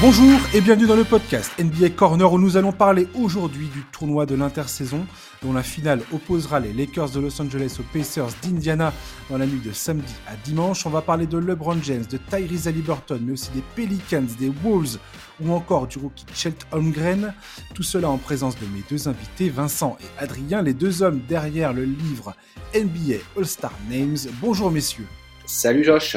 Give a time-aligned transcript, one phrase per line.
[0.00, 4.26] Bonjour et bienvenue dans le podcast NBA Corner où nous allons parler aujourd'hui du tournoi
[4.26, 5.04] de l'intersaison
[5.42, 8.92] dont la finale opposera les Lakers de Los Angeles aux Pacers d'Indiana
[9.28, 10.86] dans la nuit de samedi à dimanche.
[10.86, 14.98] On va parler de LeBron James, de Tyrese Haliburton, mais aussi des Pelicans, des Wolves
[15.40, 17.34] ou encore du rookie Chet Holmgren.
[17.74, 21.72] Tout cela en présence de mes deux invités, Vincent et Adrien, les deux hommes derrière
[21.72, 22.36] le livre
[22.72, 24.18] NBA All-Star Names.
[24.40, 25.08] Bonjour messieurs.
[25.44, 26.16] Salut Josh.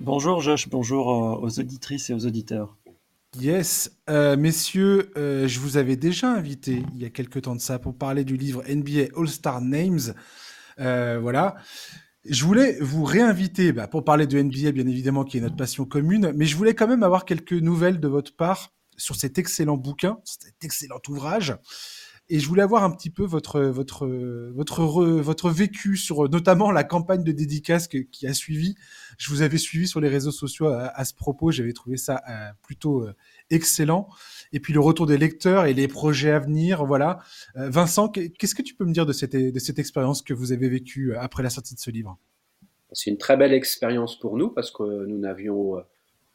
[0.00, 2.79] Bonjour Josh, bonjour euh, aux auditrices et aux auditeurs.
[3.38, 7.60] Yes, euh, messieurs, euh, je vous avais déjà invité il y a quelques temps de
[7.60, 10.14] ça pour parler du livre NBA All-Star Names.
[10.80, 11.54] Euh, voilà.
[12.24, 15.84] Je voulais vous réinviter bah, pour parler de NBA, bien évidemment, qui est notre passion
[15.84, 19.76] commune, mais je voulais quand même avoir quelques nouvelles de votre part sur cet excellent
[19.76, 21.56] bouquin, cet excellent ouvrage.
[22.32, 26.84] Et je voulais avoir un petit peu votre, votre, votre, votre vécu sur notamment la
[26.84, 28.76] campagne de dédicace qui a suivi.
[29.18, 31.50] Je vous avais suivi sur les réseaux sociaux à, ce propos.
[31.50, 33.16] J'avais trouvé ça euh, plutôt euh,
[33.50, 34.08] excellent.
[34.52, 36.84] Et puis le retour des lecteurs et les projets à venir.
[36.84, 37.18] Voilà.
[37.56, 40.52] Euh, Vincent, qu'est-ce que tu peux me dire de cette, de cette expérience que vous
[40.52, 42.16] avez vécue après la sortie de ce livre?
[42.92, 45.82] C'est une très belle expérience pour nous parce que nous n'avions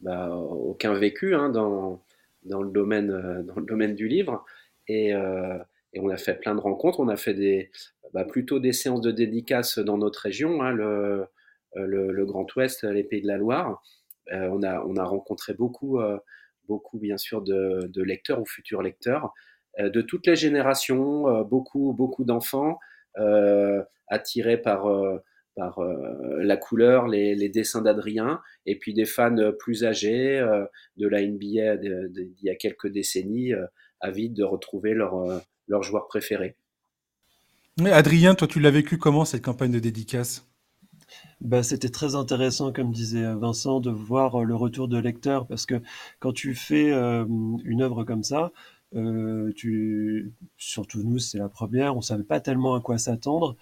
[0.01, 2.03] bah, aucun vécu hein, dans,
[2.43, 4.43] dans, le domaine, dans le domaine du livre.
[4.89, 5.13] Et,
[5.95, 6.99] et on a fait plein de rencontres.
[6.99, 7.71] On a fait
[8.13, 11.25] bah, plutôt des séances de dédicaces dans notre région, hein, le,
[11.73, 13.81] le, Grand Ouest, les Pays de la Loire.
[14.31, 16.17] Euh, on, a, on a rencontré beaucoup, euh,
[16.67, 19.33] beaucoup bien sûr de, lecteurs ou futurs lecteurs
[19.79, 22.77] euh, de toutes les générations, euh, beaucoup, beaucoup d'enfants
[23.17, 25.19] euh, attirés par euh,
[25.57, 30.65] la couleur, les, les dessins d'Adrien, et puis des fans plus âgés euh,
[30.97, 33.65] de la NBA d'il y a quelques décennies, euh,
[34.01, 35.15] avides de retrouver leur,
[35.67, 36.55] leur joueur préféré.
[37.79, 40.47] Mais Adrien, toi, tu l'as vécu comment cette campagne de dédicace?
[41.41, 45.81] Bah, c'était très intéressant, comme disait Vincent, de voir le retour de lecteurs, parce que
[46.19, 47.25] quand tu fais euh,
[47.65, 48.51] une œuvre comme ça,
[48.95, 53.57] euh, tu, surtout nous, c'est la première, on savait pas tellement à quoi s'attendre,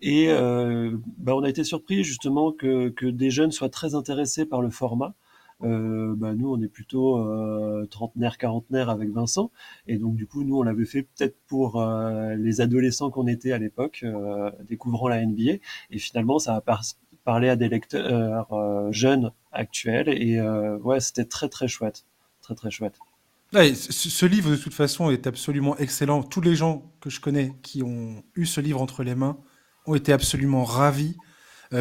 [0.00, 4.44] et euh, bah, on a été surpris justement que, que, des jeunes soient très intéressés
[4.44, 5.14] par le format.
[5.62, 9.50] Euh, bah, nous, on est plutôt euh, trentenaire, quarantenaire avec Vincent,
[9.86, 13.52] et donc du coup, nous, on l'avait fait peut-être pour euh, les adolescents qu'on était
[13.52, 15.54] à l'époque, euh, découvrant la NBA,
[15.90, 16.82] et finalement, ça a par
[17.24, 18.48] parlé à des lecteurs
[18.90, 22.04] jeunes actuels, et ouais, c'était très très chouette,
[22.40, 22.98] très très chouette.
[23.52, 26.24] Ouais, ce livre, de toute façon, est absolument excellent.
[26.24, 29.38] Tous les gens que je connais qui ont eu ce livre entre les mains
[29.86, 31.16] ont été absolument ravis.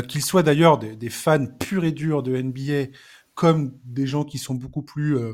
[0.08, 2.96] Qu'ils soient d'ailleurs des, fans purs et durs de NBA
[3.42, 5.34] comme des gens qui sont beaucoup plus euh,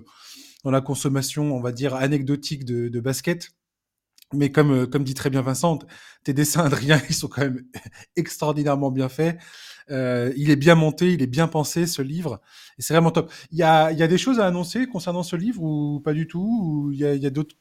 [0.63, 3.49] dans la consommation, on va dire, anecdotique de, basket.
[4.33, 5.79] Mais comme, euh, comme dit très bien Vincent,
[6.23, 7.65] tes dessins, Adrien, ils sont quand même
[8.15, 9.37] extraordinairement bien faits.
[9.91, 12.39] Euh, il est bien monté, il est bien pensé, ce livre.
[12.79, 13.29] Et c'est vraiment top.
[13.51, 16.13] Il y a, il y a des choses à annoncer concernant ce livre ou pas
[16.13, 16.61] du tout?
[16.63, 17.57] Ou Il y a, d'autres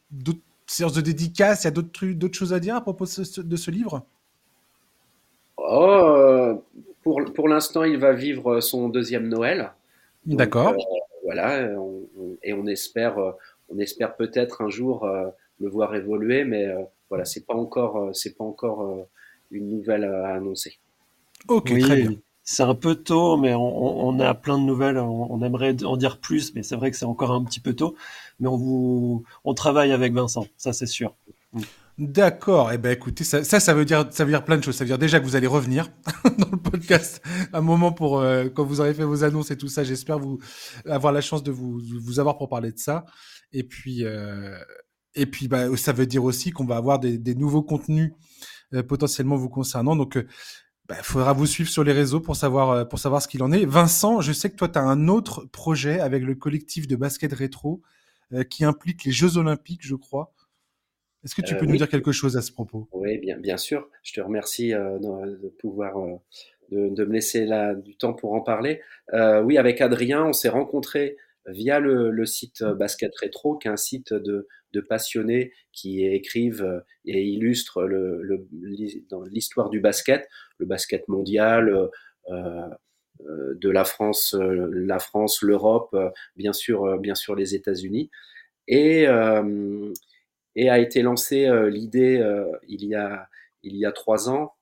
[0.68, 3.40] séances de dédicaces, il y a d'autres d'autres choses à dire à propos de ce,
[3.40, 4.06] de ce livre?
[5.56, 6.62] Oh,
[7.02, 9.72] pour, pour l'instant, il va vivre son deuxième Noël.
[10.26, 10.72] D'accord.
[10.72, 10.76] Euh,
[11.24, 12.06] voilà, on,
[12.42, 13.32] et on espère, euh,
[13.68, 15.28] on espère peut-être un jour euh,
[15.60, 19.08] le voir évoluer, mais euh, voilà, c'est pas encore, c'est pas encore euh,
[19.50, 20.78] une nouvelle à annoncer.
[21.48, 22.12] Ok, oui, très bien.
[22.48, 24.98] C'est un peu tôt, mais on, on, a plein de nouvelles.
[24.98, 27.74] On, on, aimerait en dire plus, mais c'est vrai que c'est encore un petit peu
[27.74, 27.96] tôt.
[28.38, 31.12] Mais on vous, on travaille avec Vincent, ça c'est sûr.
[31.52, 31.62] Mm.
[31.98, 32.72] D'accord.
[32.72, 34.76] Eh ben, écoutez, ça, ça, veut dire, ça veut dire plein de choses.
[34.76, 35.88] Ça veut dire déjà que vous allez revenir
[36.38, 37.22] dans le podcast
[37.54, 39.82] un moment pour euh, quand vous aurez fait vos annonces et tout ça.
[39.82, 40.38] J'espère vous
[40.84, 43.06] avoir la chance de vous, vous avoir pour parler de ça.
[43.52, 44.58] Et puis, euh,
[45.14, 48.12] et puis, bah, ça veut dire aussi qu'on va avoir des, des nouveaux contenus
[48.74, 49.96] euh, potentiellement vous concernant.
[49.96, 50.26] Donc, il
[50.86, 53.64] bah, faudra vous suivre sur les réseaux pour savoir, pour savoir ce qu'il en est.
[53.64, 57.32] Vincent, je sais que toi, tu as un autre projet avec le collectif de basket
[57.32, 57.80] rétro
[58.50, 60.34] qui implique les Jeux Olympiques, je crois.
[61.26, 61.78] Est-ce que tu peux euh, nous oui.
[61.78, 62.88] dire quelque chose à ce propos?
[62.92, 63.90] Oui, bien, bien sûr.
[64.04, 66.14] Je te remercie euh, de pouvoir euh,
[66.70, 68.80] de, de, me laisser là, du temps pour en parler.
[69.12, 73.76] Oui, avec Adrien, on s'est rencontrés via le, le, site Basket Rétro, qui est un
[73.76, 78.46] site de, de passionnés qui écrivent et illustrent le, le,
[79.28, 81.90] l'histoire du basket, le basket mondial.
[82.28, 85.96] De la France, la France, l'Europe,
[86.36, 88.10] bien sûr, bien sûr les États-Unis,
[88.68, 89.92] et euh,
[90.56, 93.28] et a été lancée euh, l'idée euh, il, y a,
[93.62, 94.54] il y a trois ans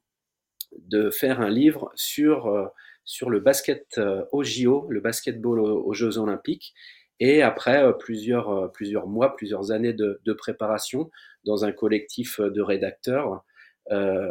[0.76, 2.66] de faire un livre sur, euh,
[3.04, 4.00] sur le basket
[4.32, 6.74] au JO, le basketball aux, aux Jeux Olympiques.
[7.20, 11.12] Et après plusieurs, plusieurs mois, plusieurs années de, de, préparation
[11.44, 13.44] dans un collectif de rédacteurs
[13.92, 14.28] euh,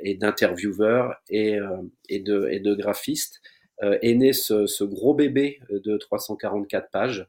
[0.00, 1.58] et d'intervieweurs et,
[2.08, 3.42] et, de, et de graphistes,
[3.82, 7.28] est né ce, gros bébé de 344 pages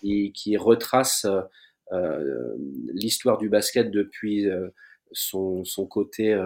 [0.00, 1.26] qui, qui, retrace
[2.94, 4.46] l'histoire du basket depuis
[5.12, 6.38] son, son, côté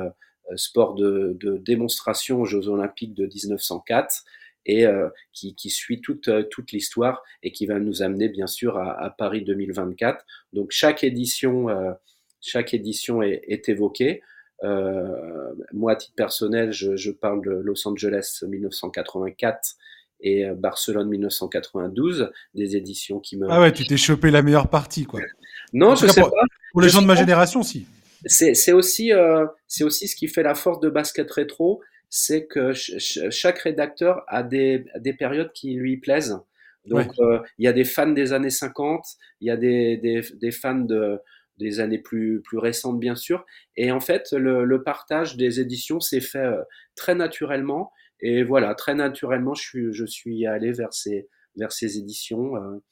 [0.57, 4.25] sport de, démonstration aux Jeux Olympiques de 1904
[4.67, 8.79] et euh, qui, suit toute, euh, toute l'histoire et qui va nous amener bien sûr
[8.79, 10.25] à, Paris 2024.
[10.53, 11.93] Donc chaque édition, euh,
[12.41, 14.23] chaque édition est, évoquée.
[14.63, 19.77] Euh, moi, à titre personnel, je, parle de Los Angeles 1984
[20.25, 23.47] et Barcelone 1992, des éditions qui me...
[23.51, 25.21] Ah ouais, tu t'es chopé la meilleure partie, quoi.
[25.73, 26.45] non, je sais pour, pas.
[26.73, 27.87] Pour les gens de ma génération, si.
[28.27, 32.73] C'est aussi, euh, c'est aussi ce qui fait la force de basket rétro, c'est que
[32.73, 36.39] chaque rédacteur a des, des, périodes qui lui plaisent.
[36.87, 39.05] Donc, euh, il y a des fans des années 50,
[39.41, 41.21] il y a des, des, des, fans de,
[41.59, 43.45] des années plus, plus récentes, bien sûr.
[43.77, 46.63] Et en fait, le, le partage des éditions s'est fait euh,
[46.95, 47.93] très naturellement.
[48.25, 51.29] Et voilà, très naturellement, je suis, je allé vers ces,
[51.99, 52.57] éditions.
[52.57, 52.83] Euh,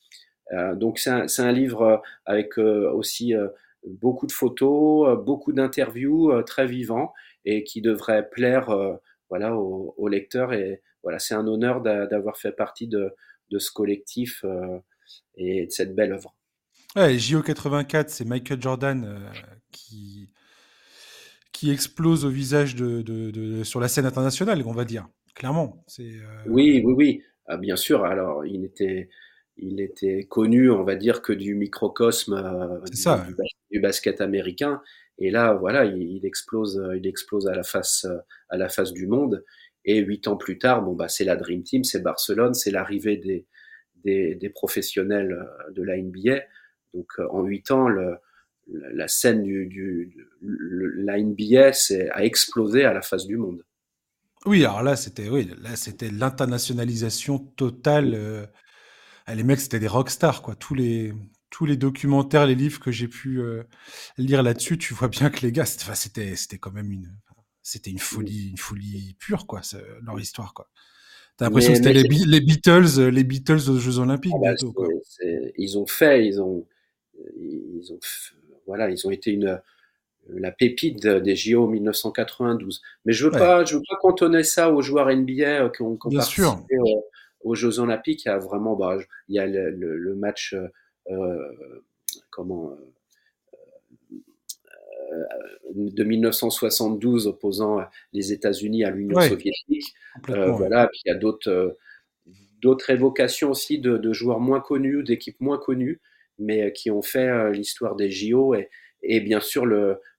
[0.53, 3.33] euh donc, c'est un, livre avec aussi
[3.87, 7.13] beaucoup de photos, beaucoup d'interviews, très vivant,
[7.45, 8.71] et qui devrait plaire
[9.33, 10.53] voilà, au, lecteur.
[10.53, 13.15] Et voilà, c'est un honneur d'avoir fait partie de,
[13.59, 14.79] ce collectif euh,
[15.37, 16.35] et de cette belle œuvre.
[16.95, 19.19] Ouais, JO84, c'est Michael Jordan euh,
[19.71, 20.29] qui,
[21.53, 22.77] qui explose au visage
[23.65, 25.09] sur la scène internationale, on va dire.
[25.35, 25.83] Clairement.
[25.87, 26.43] C'est, euh...
[26.47, 27.23] Oui, oui, oui.
[27.47, 28.05] Ah, bien sûr.
[28.05, 29.09] Alors, il était,
[29.57, 33.35] il était connu, on va dire, que du microcosme euh, du, ça, du,
[33.71, 34.83] du, basket américain.
[35.19, 38.07] Et là, voilà, il, il, explose, il explose à la face,
[38.49, 39.45] à la face du monde.
[39.85, 43.17] Et huit ans plus tard, bon bah c'est la Dream Team, c'est Barcelone, c'est l'arrivée
[43.17, 43.47] des,
[44.05, 46.41] des, des, professionnels euh, de la NBA.
[46.95, 48.17] Donc euh, en huit ans, le,
[48.69, 51.73] la scène du, du le, la NBA
[52.13, 53.65] a explosé à la face du monde.
[54.45, 58.15] Oui, alors là c'était oui, là c'était l'internationalisation totale.
[58.15, 58.47] Euh,
[59.33, 60.55] les mecs c'était des rockstars quoi.
[60.57, 61.13] Tous les
[61.53, 63.63] tous les documentaires, les livres que j'ai pu euh,
[64.17, 67.15] lire là-dessus, tu vois bien que les gars, c'était, c'était quand même une,
[67.63, 69.61] c'était une folie, une folie pure, quoi,
[70.03, 70.71] leur histoire, quoi.
[71.37, 74.55] T'as l'impression que c'était les, les, Beatles, euh, les Beatles aux Jeux Olympiques, ah bah,
[74.55, 74.89] bientôt, quoi.
[75.57, 76.67] Ils ont fait, ils ont,
[77.37, 77.99] ils ont,
[78.67, 79.61] voilà, ils ont été une,
[80.29, 82.81] la pépite des JO 1992.
[83.05, 83.39] Mais je veux ouais.
[83.39, 87.05] pas, je veux pas cantonner ça aux joueurs NBA qui ont, qui ont participé aux,
[87.43, 88.25] aux, Jeux Olympiques.
[88.25, 88.99] Il y a vraiment, bah,
[89.29, 90.55] il y a le, le, le match
[91.11, 91.39] euh,
[92.31, 92.77] comment
[95.13, 95.25] euh,
[95.75, 97.81] de 1972 opposant
[98.13, 99.95] les États-Unis à l'Union ouais, soviétique.
[100.29, 101.79] Euh, voilà, puis il y a d'autres
[102.61, 106.01] d'autres évocations aussi de, de, joueurs moins connus, d'équipes moins connues,
[106.39, 108.69] mais qui ont fait euh, l'histoire des JO et,
[109.03, 109.65] et bien sûr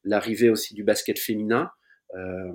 [0.03, 1.69] l'arrivée aussi du basket féminin.
[2.15, 2.53] Euh,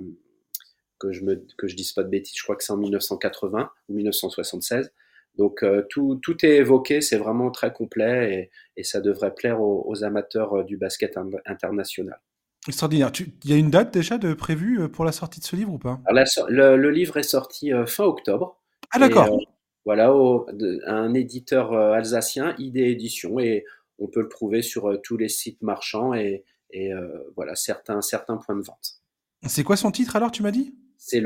[0.99, 3.71] que je me que je dise pas de bêtises, je crois que c'est en 1980
[3.87, 4.91] ou 1976.
[5.37, 8.51] Donc euh, tout, tout, est évoqué, c'est vraiment très complet et,
[8.81, 12.19] et ça devrait plaire aux, aux, amateurs euh, du basket international.
[12.67, 13.11] Extraordinaire.
[13.45, 15.77] Il y a une date déjà de prévue pour la sortie de ce livre ou
[15.77, 16.01] pas?
[16.05, 18.61] Alors, la, le, le, livre est sorti fin octobre.
[18.91, 19.33] Ah d'accord.
[19.33, 19.45] Euh,
[19.85, 23.63] voilà, au, de, un éditeur alsacien, ID Édition, et
[23.97, 26.91] on peut le trouver sur tous les sites marchands et, et
[27.35, 29.01] voilà certains, certains points de vente.
[29.47, 30.75] C'est quoi son titre alors, tu m'as dit?
[30.97, 31.21] C'est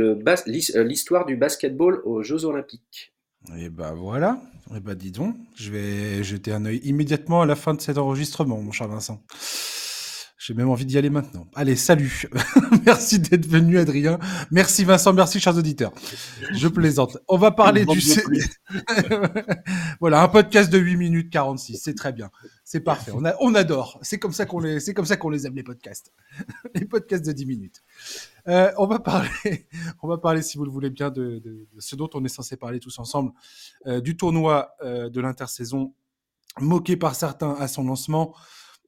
[0.46, 3.14] l'histoire du basketball aux Jeux Olympiques.
[3.58, 4.40] Et bah voilà,
[4.74, 7.98] et bah dis donc, je vais jeter un œil immédiatement à la fin de cet
[7.98, 9.22] enregistrement, mon cher Vincent.
[10.46, 11.48] J'ai même envie d'y aller maintenant.
[11.56, 12.26] Allez, salut.
[12.86, 14.20] merci d'être venu, Adrien.
[14.52, 15.14] Merci, Vincent.
[15.14, 15.94] Merci, chers auditeurs.
[16.52, 17.18] Je plaisante.
[17.30, 18.02] On va parler du...
[20.02, 21.78] voilà, un podcast de 8 minutes 46.
[21.78, 22.30] C'est très bien.
[22.66, 23.14] C'est parfait.
[23.16, 24.00] On, a, on adore.
[24.02, 26.12] C'est comme ça qu'on les, c'est comme ça qu'on les aime, les podcasts.
[26.76, 27.82] les podcasts de 10 minutes.
[28.50, 29.70] Euh, on va parler,
[30.02, 32.58] on va parler, si vous le voulez bien, de, de, ce dont on est censé
[32.58, 33.32] parler tous ensemble,
[33.88, 35.94] euh, du tournoi euh, de l'intersaison,
[36.60, 38.36] moqué par certains à son lancement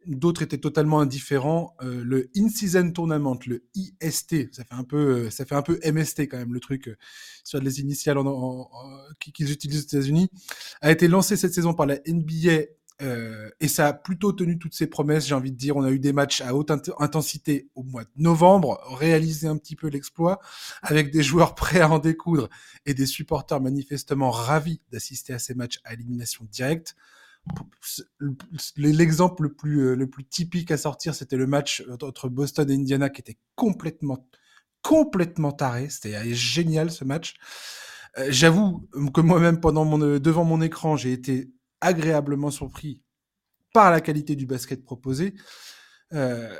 [0.07, 1.75] d'autres étaient totalement indifférents.
[1.81, 6.59] Euh, le In-Season Tournament, le IST, ça fait un peu, euh, MST quand même, le
[6.59, 6.95] truc euh,
[7.43, 8.17] sur les initiales
[9.19, 10.29] qu'ils utilisent aux États-Unis,
[10.81, 12.65] a été lancé cette saison par la NBA
[13.01, 15.27] euh, et ça a plutôt tenu toutes ses promesses.
[15.27, 18.03] J'ai envie de dire, on a eu des matchs à haute int intensité au mois
[18.03, 20.39] de novembre, réalisé un petit peu l'exploit,
[20.81, 22.49] avec des joueurs prêts à en découdre
[22.85, 26.95] et des supporters manifestement ravis d'assister à ces matchs à élimination directe
[28.77, 32.75] l'exemple le plus euh, le plus typique à sortir, c'était le match entre Boston et
[32.75, 34.27] Indiana qui était complètement
[34.81, 35.89] complètement taré.
[35.89, 37.35] C'était génial ce match.
[38.17, 43.01] Euh, J'avoue que moi-même pendant euh, devant mon écran, j'ai été agréablement surpris
[43.73, 45.33] par la qualité du basket proposé.
[46.13, 46.55] Euh,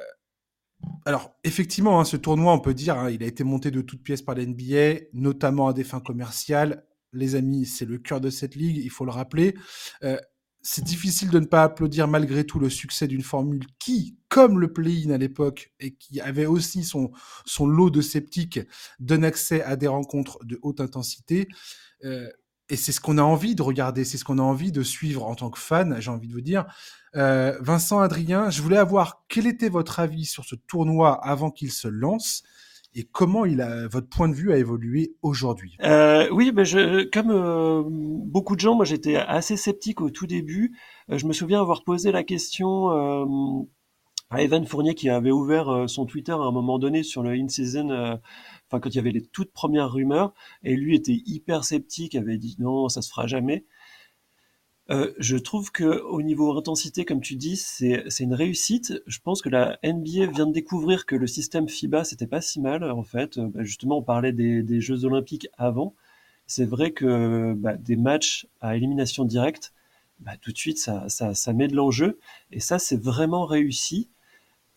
[1.06, 4.04] alors, effectivement, hein, ce tournoi, on peut dire, hein, il a été monté de toutes
[4.04, 6.86] pièces par la NBA, notamment à des fins commerciales.
[7.14, 9.56] Les amis, c'est le cœur de cette ligue, il faut le rappeler.
[10.04, 10.18] Euh,
[10.68, 14.74] c'est difficile de ne pas applaudir malgré tout le succès d'une formule qui, comme le
[14.74, 17.12] play-in à l'époque, et qui avait aussi son,
[17.46, 18.60] son lot de sceptiques,
[19.00, 21.48] donne accès à des rencontres de haute intensité.
[22.04, 22.28] Euh,
[22.68, 25.28] et c'est ce qu'on a envie de regarder, c'est ce qu'on a envie de suivre
[25.28, 26.66] en tant que fan, j'ai envie de vous dire.
[27.16, 31.72] Euh, Vincent, Adrien, je voulais avoir quel était votre avis sur ce tournoi avant qu'il
[31.72, 32.42] se lance?
[32.96, 33.44] Et comment
[33.92, 35.78] votre point de vue a évolué aujourd'hui?
[35.84, 36.52] Euh, Oui,
[37.12, 40.78] comme euh, beaucoup de gens, moi j'étais assez sceptique au tout début.
[41.12, 42.90] Euh, je me souviens avoir posé la question
[44.32, 47.90] à Evan Fournier qui avait ouvert son Twitter à un moment donné sur le in-season,
[47.92, 50.34] enfin quand il y avait les toutes premières rumeurs,
[50.64, 53.66] et lui était hyper sceptique, avait dit non, ça se fera jamais.
[54.92, 59.02] Euh, je trouve que au niveau intensité, comme tu dis, c'est c'est une réussite.
[59.08, 62.62] Je pense que la NBA vient de découvrir que le système FIBA c'était pas si
[62.62, 63.38] mal en fait.
[63.38, 65.96] Euh, bah, justement, on parlait des, des Jeux Olympiques avant.
[66.48, 69.74] C'est vrai que bah, des matchs à élimination directe,
[70.20, 72.20] bah, tout de suite ça, ça, ça met de l'enjeu
[72.52, 74.10] et ça c'est vraiment réussi.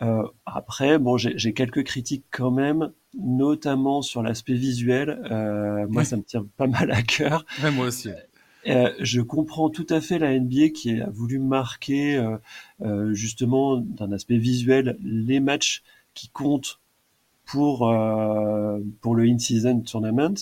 [0.00, 5.20] Euh, après, bon, j'ai quelques critiques quand même, notamment sur l'aspect visuel.
[5.30, 7.44] Euh, moi, ça me tient pas mal à cœur.
[7.62, 8.10] Ouais, moi aussi.
[8.66, 12.36] Euh, je comprends tout à fait la NBA qui a voulu marquer euh,
[12.82, 15.82] euh, justement d'un aspect visuel les matchs
[16.14, 16.80] qui comptent
[17.44, 17.78] pour
[19.00, 20.34] pour le in-season tournament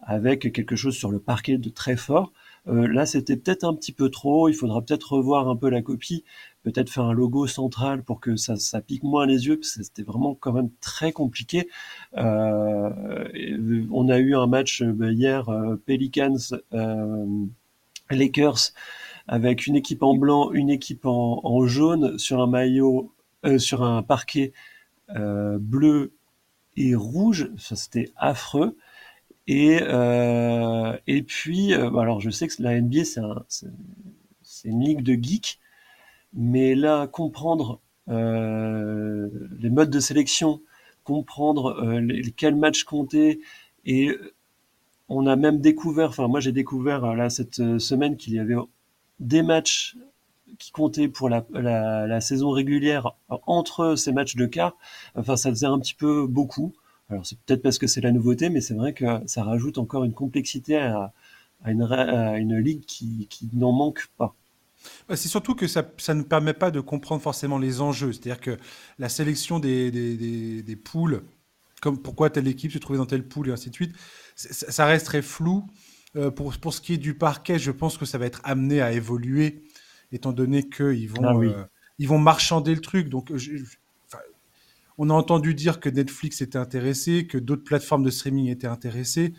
[0.00, 2.32] avec quelque chose sur le parquet de très fort.
[2.66, 4.48] là, c'était peut-être un petit peu trop.
[4.48, 6.24] Il faudra peut-être revoir un peu la copie,
[6.62, 10.02] peut-être faire un logo central pour que ça, pique moins les yeux, parce que c'était
[10.02, 11.68] vraiment quand même très compliqué.
[12.16, 15.48] Euh, on a eu un match hier,
[15.86, 16.36] Pelicans
[18.10, 18.72] Lakers
[19.28, 23.12] avec une équipe en blanc, une équipe en, jaune sur un maillot,
[23.44, 24.52] euh, sur un parquet
[25.10, 26.14] euh, bleu
[26.76, 27.50] et rouge.
[27.58, 28.76] Ça c'était affreux.
[29.46, 35.58] Et euh, et puis alors je sais que la NBA c'est une ligue de geeks,
[36.32, 40.62] mais là comprendre les modes de sélection,
[41.04, 43.40] comprendre les, quels matchs compter
[43.84, 44.16] et
[45.08, 48.38] on a même découvert, enfin moi j'ai découvert euh, là cette euh, semaine qu'il y
[48.38, 48.56] avait
[49.20, 49.96] des matchs
[50.58, 53.12] qui comptaient pour la, saison régulière
[53.46, 54.76] entre ces matchs de quart.
[55.14, 56.74] Enfin ça faisait un petit peu beaucoup.
[57.10, 60.04] Alors c'est peut-être parce que c'est la nouveauté, mais c'est vrai que ça rajoute encore
[60.04, 61.12] une complexité à,
[61.66, 64.34] une, ligue qui, n'en manque pas.
[65.08, 65.82] Bah, c'est surtout que ça,
[66.14, 68.12] ne permet pas de comprendre forcément les enjeux.
[68.12, 68.58] C'est-à-dire que
[68.98, 69.90] la sélection des,
[70.62, 71.22] des poules,
[71.80, 73.94] comme pourquoi telle équipe se trouvait dans telle poule et ainsi de suite,
[74.36, 75.64] ça reste très flou.
[76.16, 78.80] Euh, pour, pour ce qui est du parquet, je pense que ça va être amené
[78.80, 79.62] à évoluer,
[80.10, 81.64] étant donné qu'ils vont, ah euh,
[81.98, 83.08] ils vont marchander le truc.
[83.08, 83.30] Donc,
[84.96, 89.34] on a entendu dire que Netflix était intéressé, que d'autres plateformes de streaming étaient intéressées.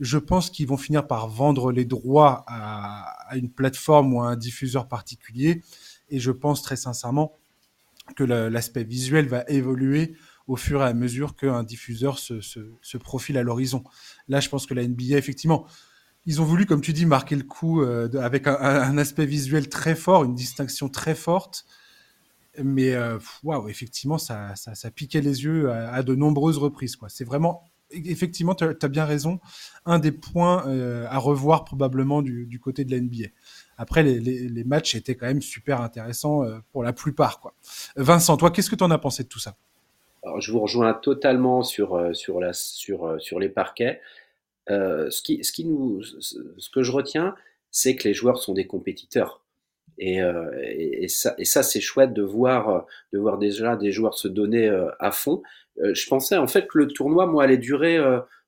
[0.00, 4.36] Je pense qu'ils vont finir par vendre les droits à, une plateforme ou à un
[4.36, 5.62] diffuseur particulier.
[6.08, 7.36] Et je pense très sincèrement
[8.16, 10.14] que l'aspect visuel va évoluer
[10.46, 13.84] au fur et à mesure qu'un diffuseur se, profile à l'horizon.
[14.28, 15.66] Là, je pense que la NBA, effectivement,
[16.24, 19.68] ils ont voulu, comme tu dis, marquer le coup euh, avec un, un, aspect visuel
[19.68, 21.66] très fort, une distinction très forte.
[22.62, 26.96] Mais euh, waouh, effectivement, ça, ça, ça, piquait les yeux à, à de nombreuses reprises.
[27.08, 29.40] C'est vraiment, effectivement, tu as, bien raison,
[29.86, 33.28] un des points euh, à revoir probablement du, côté de la NBA.
[33.76, 37.40] Après, les, matchs étaient quand même super intéressants euh, pour la plupart.
[37.40, 37.54] Quoi.
[37.96, 39.56] Vincent, toi, qu'est-ce que tu en as pensé de tout ça?
[40.24, 44.00] Alors, je vous rejoins totalement sur, euh, sur, les parquets.
[44.68, 47.34] Ce, qui, ce, qui nous, ce que je retiens,
[47.70, 49.42] c'est que les joueurs sont des compétiteurs.
[50.00, 54.68] Et ça, et ça c'est chouette de voir, de voir déjà des joueurs se donner
[55.00, 55.42] à fond.
[55.82, 57.98] Je pensais en fait que le tournoi, moi, allait durer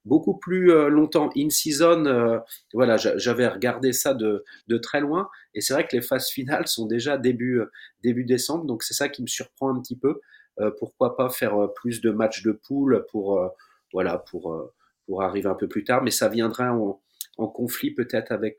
[0.05, 1.31] beaucoup plus longtemps.
[1.37, 2.41] In season,
[2.73, 5.29] voilà, j'avais regardé ça de, de très loin.
[5.55, 7.61] Et c'est vrai que les phases finales sont déjà début,
[8.03, 8.65] début décembre.
[8.65, 10.21] Donc c'est ça qui me surprend un petit peu.
[10.61, 13.49] Euh, pourquoi pas faire euh, plus de matchs de poule pour euh,
[13.93, 14.73] voilà pour
[15.07, 17.01] pour arriver un peu plus tard, mais ça viendra en,
[17.41, 18.59] en conflit peut-être avec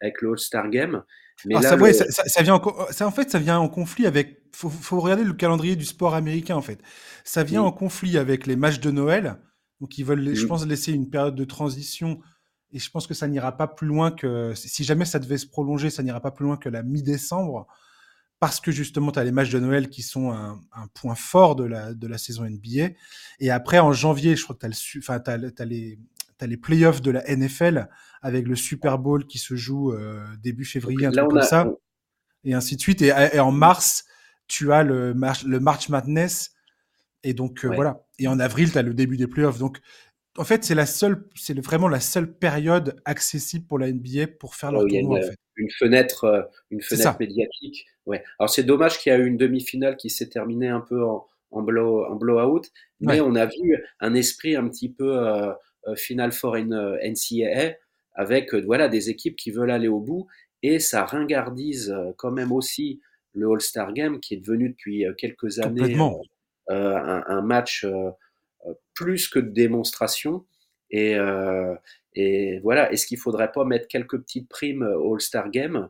[0.00, 1.02] avec le All-Star Game.
[1.46, 3.68] Mais ah, là, ça, ouais, ça, ça, vient en, ça, en fait, ça vient en
[3.68, 4.38] conflit avec.
[4.52, 6.80] Faut, faut regarder le calendrier du sport américain en fait.
[7.24, 9.36] Ça vient en conflit avec les matchs de Noël,
[9.80, 12.20] donc ils veulent, je pense, laisser une période de transition.
[12.72, 15.46] Et je pense que ça n'ira pas plus loin que si jamais ça devait se
[15.46, 17.66] prolonger, ça n'ira pas plus loin que la mi-décembre
[18.38, 21.56] parce que justement, tu as les matchs de Noël qui sont un, un, point fort
[21.56, 22.94] de la, de la saison NBA.
[23.38, 25.98] Et après, en janvier, je crois que tu as, enfin, as, as, les,
[26.44, 27.88] as les playoffs de la NFL
[28.22, 31.70] avec le Super Bowl qui se joue euh, début février, un truc comme ça,
[32.44, 33.02] et ainsi de suite.
[33.02, 34.04] Et, et, en mars,
[34.46, 35.14] tu as le,
[35.46, 36.52] le March Madness
[37.22, 38.04] Et donc voilà.
[38.18, 39.58] Et en avril, tu as le début des playoffs.
[39.58, 39.78] Donc
[40.38, 44.54] en fait, c'est la seule, c'est vraiment la seule période accessible pour la NBA pour
[44.54, 45.18] faire leur tournoi.
[45.18, 45.36] Une, en fait.
[45.56, 47.86] une fenêtre, une fenêtre médiatique.
[48.06, 48.22] Ouais.
[48.38, 51.26] Alors c'est dommage qu'il y a eu une demi-finale qui s'est terminée un peu en,
[51.50, 52.62] en blow, en blowout,
[53.00, 55.52] mais on a vu un esprit un petit peu euh,
[55.96, 57.74] final for NCAA
[58.14, 60.26] avec voilà des équipes qui veulent aller au bout.
[60.62, 63.00] Et ça ringardise quand même aussi
[63.32, 65.96] le All-Star Game qui est devenu depuis quelques années
[66.70, 67.86] euh, un, un, match
[68.94, 70.44] plus que de démonstration.
[70.90, 71.74] Et, euh,
[72.14, 75.88] et voilà, est-ce qu'il faudrait pas mettre quelques petites primes au All-Star Game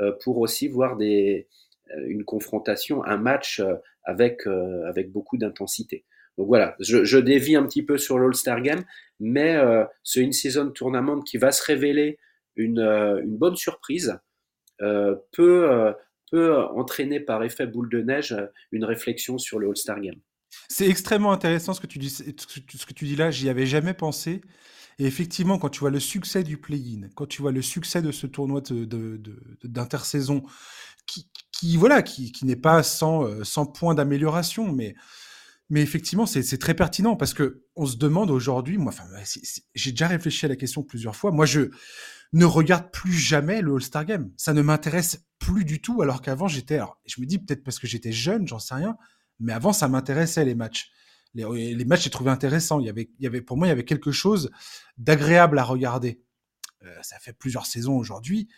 [0.00, 1.48] euh, pour aussi voir des,
[1.96, 3.62] euh, une confrontation, un match
[4.04, 6.04] avec, avec beaucoup d'intensité?
[6.40, 8.82] Donc voilà, je, dévie un petit peu sur l'All-Star Game,
[9.18, 12.18] mais euh, ce In-Season Tournament qui va se révéler
[12.56, 14.18] une, une bonne surprise
[14.80, 15.92] euh, peut,
[16.30, 18.34] peut entraîner par effet boule de neige
[18.72, 20.14] une réflexion sur le All-Star Game.
[20.70, 22.22] C'est extrêmement intéressant ce que tu dis, ce
[22.86, 24.40] que tu dis là, j'y avais jamais pensé.
[24.98, 28.12] Et effectivement, quand tu vois le succès du play-in, quand tu vois le succès de
[28.12, 28.62] ce tournoi
[29.62, 30.42] d'intersaison, de,
[31.06, 34.94] qui, qui, voilà, qui, qui n'est pas sans, euh, sans point d'amélioration, mais,
[35.70, 38.76] mais effectivement, c'est très pertinent parce que on se demande aujourd'hui,
[39.74, 41.30] j'ai déjà réfléchi à la question plusieurs fois.
[41.30, 41.70] Moi, je
[42.32, 44.32] ne regarde plus jamais le All-Star Game.
[44.36, 47.86] Ça ne m'intéresse plus du tout, alors qu'avant, j'étais, je me dis peut-être parce que
[47.86, 48.96] j'étais jeune, j'en sais rien,
[49.38, 50.90] mais avant, ça m'intéressait les matchs.
[51.34, 52.80] Les, les matchs, j'ai trouvé intéressants.
[52.80, 52.86] Il
[53.20, 54.50] y avait, pour moi, il y avait quelque chose
[54.98, 56.20] d'agréable à regarder.
[56.82, 58.48] Euh, ça fait plusieurs saisons aujourd'hui.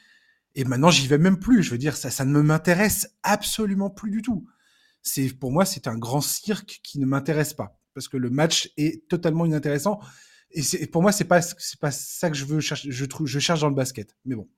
[0.55, 1.63] Et maintenant, j'y vais même plus.
[1.63, 4.47] Je veux dire, ça ne m'intéresse absolument plus du tout.
[5.03, 7.79] C'est, pour moi, c'est un grand cirque qui ne m'intéresse pas.
[7.95, 10.01] Parce que le match est totalement inintéressant.
[10.51, 12.91] Et c'est, pour moi, c'est pas, c'est pas ça que je veux chercher.
[12.91, 14.17] Je trouve, je cherche dans le basket.
[14.25, 14.49] Mais bon.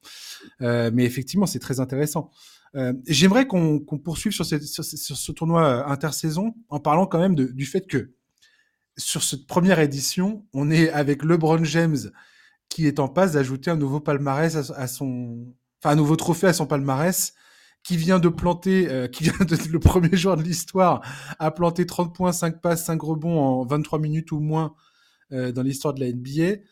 [0.60, 2.30] Euh, mais effectivement, c'est très intéressant.
[2.74, 7.34] Euh, J'aimerais qu'on poursuive sur, cette, sur, ce tournoi euh, intersaison en parlant quand même
[7.34, 8.12] du fait que
[8.96, 12.10] sur cette première édition, on est avec LeBron James
[12.68, 15.46] qui est en passe d'ajouter un nouveau palmarès à, son,
[15.80, 17.34] enfin un nouveau trophée à son palmarès,
[17.84, 21.02] qui vient de planter, euh, qui vient de le premier joueur de l'histoire
[21.38, 24.74] à planter 30 points, 5 passes, 5 rebonds en 23 minutes ou moins
[25.32, 26.62] euh, dans l'histoire de la NBA.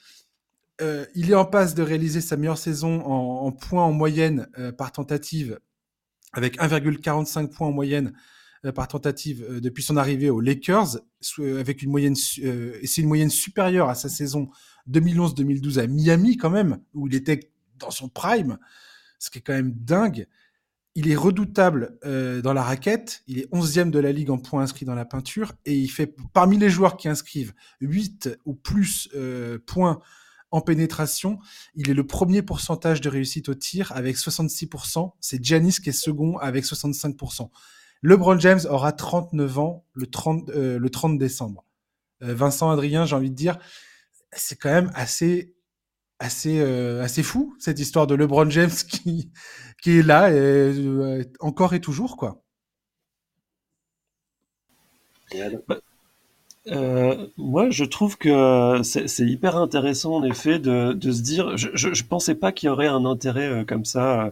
[0.81, 4.49] Euh, il est en passe de réaliser sa meilleure saison en, en points en moyenne
[4.77, 5.61] par tentative
[6.33, 8.15] avec 1,45 points en moyenne
[8.75, 10.99] par tentative depuis son arrivée aux Lakers,
[11.39, 14.49] avec une moyenne, c'est une moyenne supérieure à sa saison
[14.89, 18.57] 2011-2012 à Miami quand même, où il était dans son prime,
[19.19, 20.27] ce qui est quand même dingue.
[20.95, 24.63] Il est redoutable euh, dans la raquette, il est 11e de la ligue en points
[24.63, 29.09] inscrits dans la peinture, et il fait, parmi les joueurs qui inscrivent 8 ou plus
[29.15, 30.01] euh, points
[30.53, 31.39] en pénétration.
[31.75, 35.13] Il est le premier pourcentage de réussite au tir avec 66%.
[35.19, 37.49] C'est Giannis qui est second avec 65%.
[38.03, 41.65] LeBron James aura 39 ans le 30, euh, le 30 décembre.
[42.23, 43.59] Euh, Vincent Adrien, j'ai envie de dire,
[44.33, 45.55] c'est quand même assez
[46.19, 49.33] assez euh, assez fou cette histoire de LeBron James qui
[49.83, 52.43] qui est là euh, encore et toujours quoi.
[55.69, 55.77] Bah,
[56.69, 61.57] euh, moi, je trouve que c'est hyper intéressant en effet de, se dire.
[61.57, 64.27] Je, je, pensais pas qu'il y aurait un intérêt euh, comme ça.
[64.27, 64.31] Euh,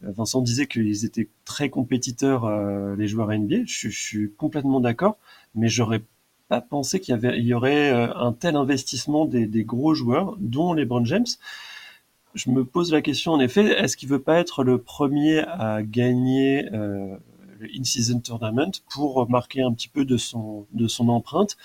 [0.00, 2.48] Vincent disait qu'ils étaient très compétiteurs,
[2.96, 3.64] les joueurs NBA.
[3.66, 5.18] Je, suis complètement d'accord,
[5.56, 6.02] mais j'aurais
[6.48, 11.04] pas pensé qu'il y aurait un tel investissement des, des gros joueurs, dont les LeBron
[11.04, 11.26] James.
[12.34, 15.82] Je me pose la question en effet, est-ce qu'il veut pas être le premier à
[15.82, 17.16] gagner euh,
[17.58, 21.56] le in-season tournament pour marquer un petit peu de son de son empreinte?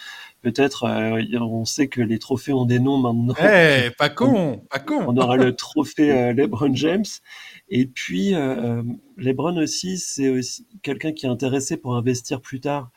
[0.43, 3.33] Peut-être, euh, on sait que les trophées ont des noms maintenant.
[3.39, 5.05] Eh, pas con, pas con.
[5.07, 7.05] On aura le trophée euh, LeBron James.
[7.69, 8.83] Et puis, euh, euh
[9.15, 12.89] LeBron aussi, c'est aussi quelqu'un qui est intéressé pour investir plus tard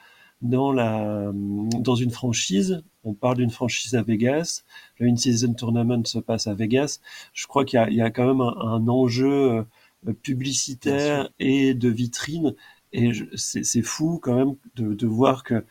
[0.42, 2.82] dans la dans une franchise.
[3.04, 4.64] On parle d'une franchise à Vegas.
[4.98, 7.00] Le in-season tournament se passe à Vegas.
[7.32, 9.64] Je crois qu'il y, y a, quand même un, un enjeu
[10.06, 12.54] euh, publicitaire et de vitrine
[12.92, 15.64] et c'est fou quand même de, de voir que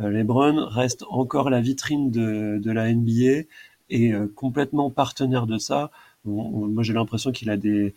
[0.00, 3.46] euh, LeBron reste encore la vitrine de, de la NBA
[3.90, 5.90] et euh, complètement partenaire de ça.
[6.24, 7.94] moi, j'ai l'impression qu'il a des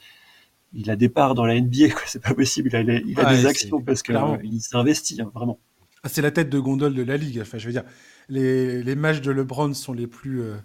[0.74, 2.70] il a des parts dans la NBA, c'est pas possible.
[2.74, 5.58] Il a, il a des actions parce qu'il euh, s'est investi, hein, vraiment.
[6.06, 7.40] Ah, c'est la tête de gondole de la ligue.
[7.42, 7.84] Enfin, je veux dire,
[8.30, 10.44] les, les matchs de LeBron sont les plus.
[10.44, 10.56] Euh,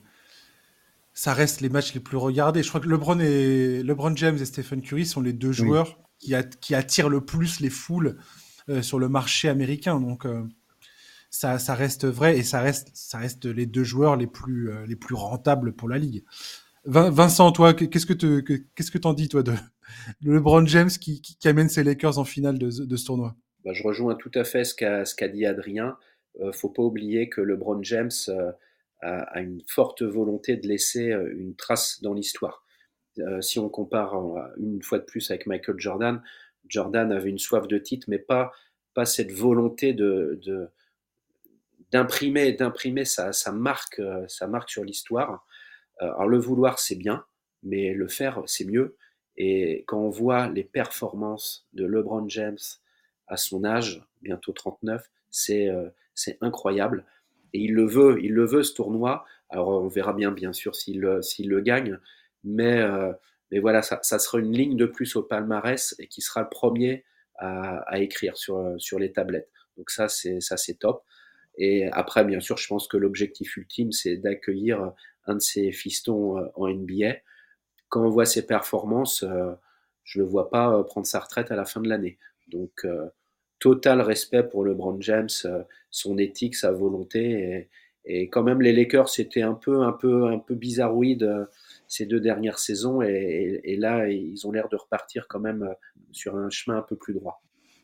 [1.14, 2.62] ça reste les matchs les plus regardés.
[2.62, 6.34] Je crois que LeBron et LeBron James et Stephen Curry sont les deux joueurs qui,
[6.34, 8.18] a, qui attire le plus les foules
[8.68, 9.98] euh, sur le marché américain.
[9.98, 10.44] Donc euh,
[11.30, 14.96] ça, ça reste vrai et ça reste, ça reste les deux joueurs les plus, les
[14.96, 16.22] plus rentables pour la ligue.
[16.84, 19.54] Vincent, toi, qu'est-ce que tu que t'en dis toi de,
[20.20, 23.36] de LeBron James qui, qui, qui, amène ses Lakers en finale de, de ce tournoi?
[23.64, 25.96] Bah, Je rejoins tout à fait ce qu'a dit Adrien.
[26.40, 28.10] euh, faut pas oublier que LeBron James
[29.02, 32.64] a, a, une forte volonté de laisser une trace dans l'histoire.
[33.40, 34.14] si on compare
[34.58, 36.22] une fois de plus avec Michael Jordan,
[36.68, 38.52] Jordan avait une soif de titre, mais pas,
[39.04, 39.94] cette volonté
[41.92, 45.46] d'imprimer sa, marque sa marque sur l'histoire.
[45.98, 47.24] Alors le vouloir c'est bien,
[47.62, 48.96] mais le faire c'est mieux.
[49.36, 52.58] Et quand on voit les performances de LeBron James
[53.30, 57.04] à son âge, bientôt 39, c'est euh, c'est incroyable.
[57.52, 59.24] Et il le veut, il le veut ce tournoi.
[59.48, 61.98] Alors on verra bien, bien sûr, s'il s'il le gagne.
[62.44, 63.12] Mais, euh,
[63.50, 67.04] mais voilà, ça, sera une ligne de plus au palmarès et qui sera le premier
[67.36, 69.50] à, à écrire sur, sur les tablettes.
[69.76, 71.04] Donc ça, c'est ça c'est top.
[71.56, 74.92] Et après, bien sûr, je pense que l'objectif ultime, c'est d'accueillir
[75.26, 77.16] un de ces fistons euh, en NBA
[77.90, 79.52] quand on voit ses performances, euh,
[80.04, 82.18] je ne le vois pas euh, prendre sa retraite à la fin de l'année.
[82.48, 83.10] Donc, euh,
[83.60, 85.28] total respect pour LeBron James,
[85.90, 87.68] son éthique, sa volonté.
[88.04, 91.46] Et, quand même, les Lakers, c'était un peu, un peu, un peu bizarroïde
[91.86, 93.02] ces deux dernières saisons.
[93.02, 95.68] Et, là, ils ont l'air de repartir quand même
[96.10, 97.42] sur un chemin un peu plus droit.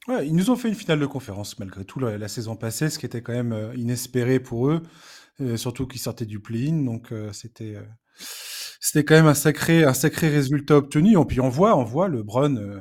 [0.08, 3.06] Ils nous ont fait une finale de conférence malgré tout la, saison passée, ce qui
[3.06, 4.82] était quand même inespéré pour eux,
[5.56, 6.82] surtout qu'ils sortaient du play-in.
[6.84, 7.76] Donc, c'était
[8.80, 11.20] c'était quand même un sacré, un sacré résultat obtenu.
[11.20, 12.80] Et puis on voit, on voit le euh,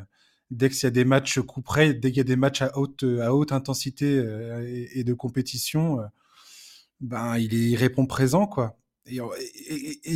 [0.52, 2.78] dès qu'il y a des matchs coup près, dès qu'il y a des matchs à
[2.78, 3.04] haute,
[3.52, 6.06] intensité euh, et, de compétition, euh,
[7.02, 8.78] ben il, répond présent quoi.
[9.08, 9.20] Et,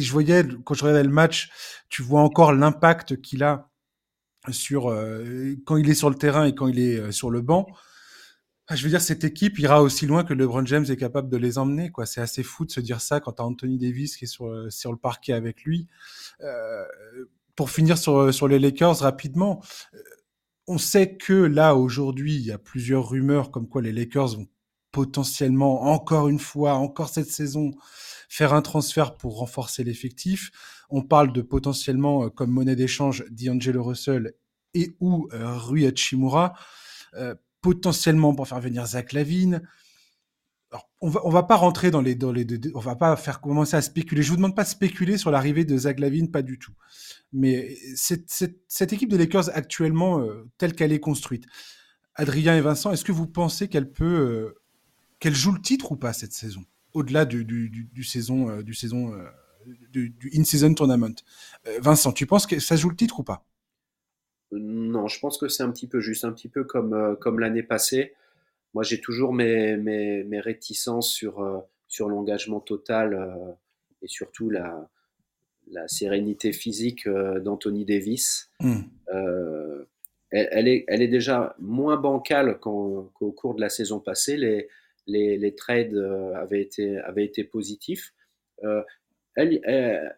[0.02, 1.50] je voyais quand je regardais le match,
[1.90, 3.70] tu vois encore l'impact qu'il a
[4.52, 4.86] sur
[5.66, 7.68] quand il est sur le terrain et quand il est sur le banc.
[8.72, 11.38] Ah, je veux dire, cette équipe ira aussi loin que LeBron James est capable de
[11.38, 11.90] les emmener.
[11.90, 12.06] Quoi.
[12.06, 14.46] C'est assez fou de se dire ça quand tu as Anthony Davis qui est sur,
[14.46, 15.88] euh, le parquet avec lui.
[16.42, 16.86] Euh,
[17.56, 19.64] pour finir sur, les Lakers rapidement,
[19.96, 19.98] euh,
[20.70, 24.48] on sait que là, aujourd'hui, il y a plusieurs rumeurs comme quoi les Lakers vont
[24.92, 27.72] potentiellement, encore une fois, encore cette saison,
[28.30, 30.52] faire un transfert pour renforcer l'effectif.
[30.90, 34.34] On parle de potentiellement, comme monnaie d'échange, D'Angelo Russell
[34.76, 36.54] et ou Rui Hachimura
[37.62, 39.62] potentiellement pour faire venir Zach Lavine.
[41.02, 42.34] On va, va pas rentrer dans les, dans
[42.76, 44.22] on va pas faire commencer à spéculer.
[44.22, 46.74] Je vous demande pas de spéculer sur l'arrivée de Zach Lavine, pas du tout.
[47.32, 51.46] Mais cette, équipe de Lakers actuellement, euh, telle qu'elle est construite,
[52.16, 54.62] Adrien et Vincent, est-ce que vous pensez qu'elle peut, euh,
[55.20, 58.74] qu'elle joue le titre ou pas cette saison, au-delà du, du, du, saison, euh, du
[58.74, 59.14] saison,
[60.34, 61.16] in-season tournament?
[61.80, 63.46] Vincent, tu penses que ça joue le titre ou pas?
[64.52, 67.64] Non, je pense que c'est un petit peu juste, un petit peu comme, comme l'année
[67.64, 68.16] passée.
[68.74, 73.52] Moi, j'ai toujours mes, mes, mes, réticences sur, euh, sur l'engagement total euh,
[74.02, 74.90] et surtout la,
[75.72, 78.52] la sérénité physique d'Anthony Davis.
[78.62, 78.82] Mm.
[80.32, 84.38] Elle, elle, est, elle est déjà moins bancale qu'au cours de la saison passée.
[84.38, 84.68] Les,
[85.08, 85.98] les, les trades
[86.36, 88.14] avaient été, avaient été positifs.
[88.62, 90.16] elle, elle,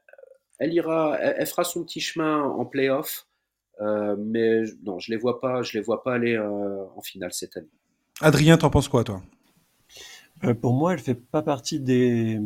[0.60, 3.26] elle, ira, elle, fera son petit chemin en playoff.
[3.82, 7.34] Euh, mais non, je les vois pas, je les vois pas aller euh, en finale
[7.34, 7.68] cette année.
[8.22, 9.22] Adrien, t'en penses quoi, toi?
[10.44, 12.40] Euh, Pour moi, elle fait pas partie des,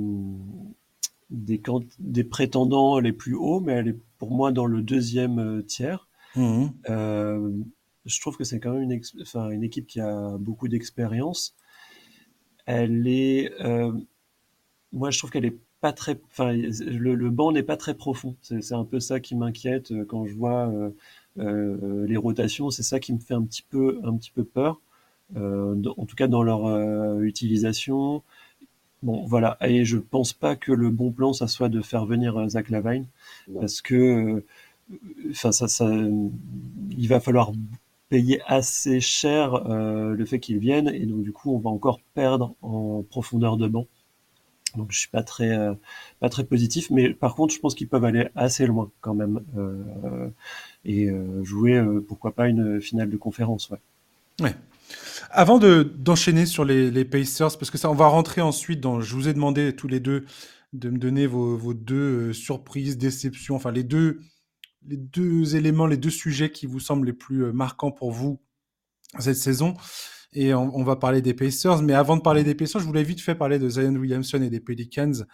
[1.29, 1.61] des,
[1.99, 6.07] des, prétendants les plus hauts, mais elle est pour moi dans le deuxième tiers.
[6.35, 6.67] Mmh.
[8.05, 11.55] je trouve que c'est quand même une, enfin, une équipe qui a beaucoup d'expérience.
[12.65, 13.51] Elle est,
[14.91, 18.35] moi, je trouve qu'elle est pas très, enfin, le, le banc n'est pas très profond.
[18.41, 20.71] C'est un peu ça qui m'inquiète quand je vois
[21.37, 24.75] euh, les rotations, c'est ça qui me fait un petit peu, un petit peu peur,
[24.75, 24.84] euh,
[25.35, 28.23] en tout cas dans leur euh, utilisation.
[29.03, 29.57] Bon, voilà.
[29.61, 33.05] Et je pense pas que le bon plan, ça soit de faire venir Zach Lavine,
[33.59, 34.43] parce que,
[35.29, 35.89] enfin, ça, ça,
[36.97, 37.51] il va falloir
[38.09, 42.55] payer assez cher le fait qu'il vienne, et donc du coup, on va encore perdre
[42.61, 43.85] en profondeur de banc.
[44.75, 45.55] Donc je suis pas très
[46.19, 49.41] pas très positif, mais par contre, je pense qu'ils peuvent aller assez loin quand même
[50.85, 53.69] et euh, jouer, euh, pourquoi pas, une finale de conférence.
[53.69, 53.79] Ouais.
[54.41, 54.55] ouais.
[55.37, 59.01] Avant de d'enchaîner sur les, les, Pacers, parce que ça, on va rentrer ensuite dans.
[59.01, 60.23] Je vous ai demandé tous les deux
[60.71, 64.21] de me donner vos, vos deux euh, surprises, déceptions, enfin les deux,
[64.87, 68.39] les deux éléments, les deux sujets qui vous semblent les plus marquants pour vous
[69.19, 69.73] cette saison.
[70.31, 71.81] Et on, on, va parler des Pacers.
[71.81, 74.49] Mais avant de parler des Pacers, je voulais vite fait parler de Zion Williamson et
[74.49, 75.25] des Pelicans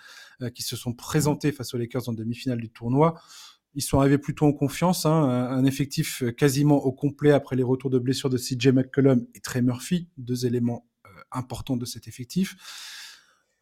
[0.41, 3.21] euh, qui se sont présentés face aux Lakers en demi-finale du tournoi.
[3.73, 7.89] Ils sont arrivés plutôt en confiance, hein, un effectif quasiment au complet après les retours
[7.89, 12.55] de blessures de CJ McCollum et Trey Murphy, deux éléments euh, importants de cet effectif.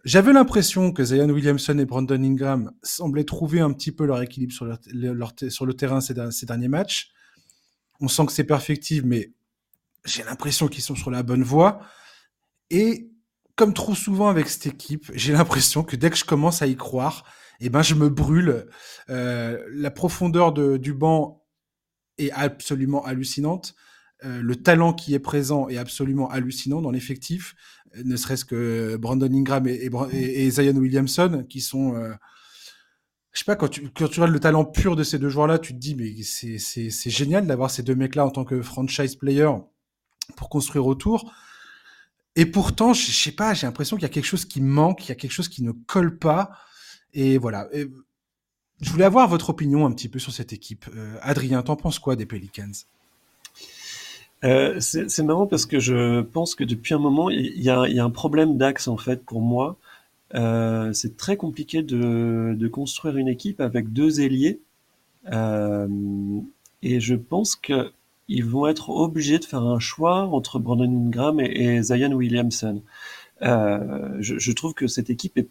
[0.05, 4.53] J'avais l'impression que Zion Williamson et Brandon Ingram semblaient trouver un petit peu leur équilibre
[4.53, 7.11] sur le terrain ces, ces, derniers matchs.
[7.99, 9.33] On sent que c'est perfectible, mais
[10.05, 11.81] j'ai l'impression qu'ils sont sur la bonne voie.
[12.69, 13.11] Et
[13.55, 16.77] comme trop souvent avec cette équipe, j'ai l'impression que dès que je commence à y
[16.77, 17.25] croire,
[17.61, 18.67] eh ben je me brûle.
[19.09, 21.43] Euh, la profondeur de, du banc
[22.17, 23.75] est absolument hallucinante.
[24.25, 27.55] Euh, le talent qui est présent est absolument hallucinant dans l'effectif,
[27.95, 32.13] euh, ne serait-ce que Brandon Ingram et, Zion Williamson, qui sont, euh,
[33.31, 35.57] je sais pas, quand tu, quand tu regardes le talent pur de ces deux joueurs-là,
[35.57, 39.49] tu te dis, mais c'est génial d'avoir ces deux mecs-là en tant que franchise player
[40.35, 41.33] pour construire autour.
[42.35, 45.09] Et pourtant, je, sais pas, j'ai l'impression qu'il y a quelque chose qui manque, il
[45.09, 46.51] y a quelque chose qui ne colle pas.
[47.13, 47.67] Et voilà.
[48.81, 50.85] je voulais avoir votre opinion un petit peu sur cette équipe.
[51.21, 52.71] Adrien, t'en penses quoi des Pelicans?
[54.45, 58.09] Euh, c'est marrant parce que je pense que depuis un moment, il y a, un
[58.09, 59.77] problème d'axe en fait pour moi.
[60.35, 64.59] Euh, c'est très compliqué de, construire une équipe avec deux ailiers.
[65.31, 65.87] Euh,
[66.81, 71.45] et je pense qu'ils vont être obligés de faire un choix entre Brandon Ingram et,
[71.45, 72.81] et Zion Williamson.
[73.41, 75.47] Euh, je, trouve que cette équipe est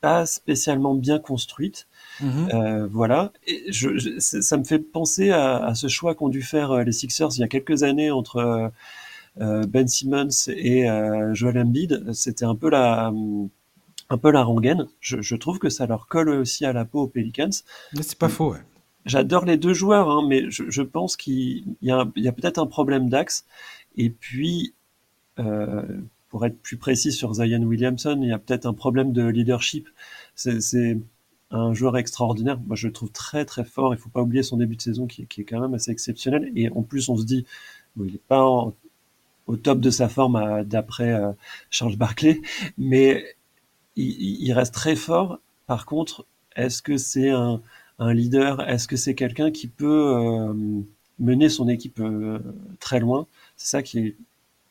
[0.00, 1.86] pas spécialement bien construite.
[2.20, 2.48] Mhm.
[2.52, 3.32] Euh, voilà.
[3.46, 7.30] Et je, ça me fait penser à, ce choix qu'ont dû faire euh, les Sixers
[7.36, 8.70] il y a quelques années entre
[9.40, 10.86] euh, Ben Simmons et
[11.32, 12.12] Joel Embiid.
[12.12, 13.12] C'était un peu la
[14.12, 14.88] un peu la rengaine.
[15.00, 17.50] Je, trouve que ça leur colle aussi à la peau aux Pelicans.
[17.94, 18.52] Mais c'est pas faux.
[18.52, 18.58] Ouais.
[19.06, 23.08] J'adore les deux joueurs, hein, mais je, pense qu'il y a, a peut-être un problème
[23.08, 23.46] d'axe.
[23.96, 24.74] Et puis,
[26.30, 29.88] pour être plus précis sur Zion Williamson, il y a peut-être un problème de leadership.
[30.34, 30.98] C'est
[31.50, 32.58] un joueur extraordinaire.
[32.66, 33.92] Moi, je le trouve très très fort.
[33.92, 36.50] Il faut pas oublier son début de saison qui, est quand même assez exceptionnel.
[36.54, 37.44] Et en plus, on se dit,
[37.98, 41.32] il n'est pas au top de sa forme d'après euh,
[41.70, 42.40] Charles Barkley,
[42.78, 43.24] mais
[43.96, 45.40] il, reste très fort.
[45.66, 47.60] Par contre, est-ce que c'est un,
[47.98, 48.66] leader?
[48.68, 50.54] Est-ce que c'est quelqu'un qui peut euh,
[51.18, 52.38] mener son équipe euh,
[52.78, 53.26] très loin?
[53.56, 54.14] C'est ça qui,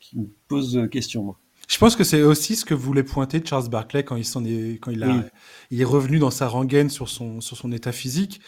[0.00, 1.38] qui me pose question, moi.
[1.70, 4.80] Je pense que c'est aussi ce que voulait pointer Charles Barkley quand il s'en est,
[4.80, 5.24] quand il a,
[5.70, 8.40] il est revenu dans sa rengaine sur son, sur son état physique.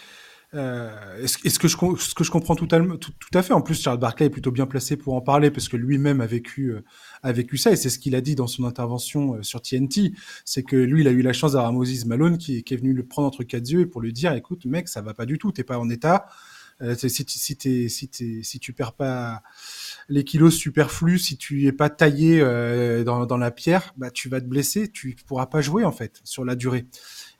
[0.54, 0.90] Euh,
[1.22, 3.52] Est-ce que je, ce que je comprends tout à, tout, à fait.
[3.52, 6.26] En plus, Charles Barkley est plutôt bien placé pour en parler parce que lui-même a
[6.26, 6.84] vécu, euh,
[7.22, 10.14] a vécu ça et c'est ce qu'il a dit dans son intervention euh, sur TNT.
[10.44, 12.92] C'est que lui, il a eu la chance d'avoir Moses Malone qui, qui, est venu
[12.92, 15.38] le prendre entre quatre yeux et pour lui dire, écoute, mec, ça va pas du
[15.38, 16.26] tout, t'es pas en état.
[16.80, 19.42] Euh, si, si, si, si, tu perds pas
[20.08, 24.40] les kilos superflus, si tu es pas taillé euh, dans, la pierre, bah, tu vas
[24.40, 26.86] te blesser, tu pourras pas jouer en fait sur la durée.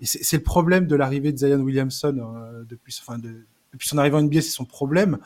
[0.01, 4.43] Et c'est le problème de l'arrivée de Zion Williamson euh, depuis, son arrivée en NBA,
[4.43, 5.19] c'est son problème.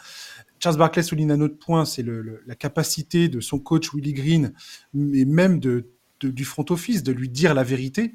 [0.59, 2.05] Charles Barkley souligne un autre point, c'est
[2.47, 4.53] la capacité de son coach Willie Green,
[4.95, 8.15] et même du front office, de lui dire la vérité,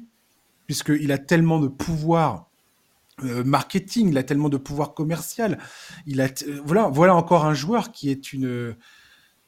[0.66, 2.50] puisqu'il a tellement de pouvoir
[3.24, 5.58] euh, marketing, il a tellement de pouvoir commercial.
[6.06, 6.28] Il a,
[6.64, 8.74] voilà, voilà encore un joueur qui est une,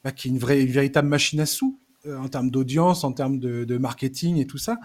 [0.03, 3.39] bah, qui est une vraie, véritable machine à sous euh, en termes d'audience, en termes
[3.39, 4.77] de, marketing et tout ça,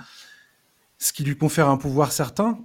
[0.98, 2.58] ce qui lui confère un pouvoir certain.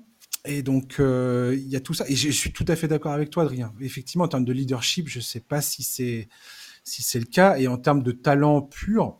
[0.45, 2.05] Et donc, euh, il y a tout ça.
[2.07, 3.73] Et je, suis tout à fait d'accord avec toi, Adrien.
[3.81, 6.29] Effectivement, en termes de leadership, je ne sais pas si c'est
[6.83, 7.57] si c'est le cas.
[7.57, 9.19] Et en termes de talent pur,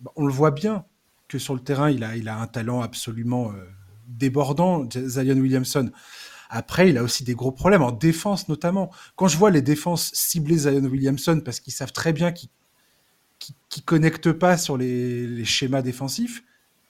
[0.00, 0.84] bah, on le voit bien
[1.28, 3.64] que sur le terrain, il a, il a un talent absolument euh,
[4.06, 5.90] débordant, Zion Williamson.
[6.48, 8.90] Après, il a aussi des gros problèmes en défense notamment.
[9.16, 12.50] Quand je vois les défenses cibler Zion Williamson parce qu'ils savent très bien qu'ils
[13.38, 16.42] qui, qui connecte pas sur les, schémas défensifs,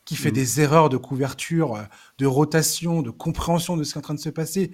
[0.04, 0.34] qui fait mm.
[0.34, 1.82] des erreurs de couverture, euh,
[2.18, 4.70] de rotation, de compréhension de ce qui est en train de se passer.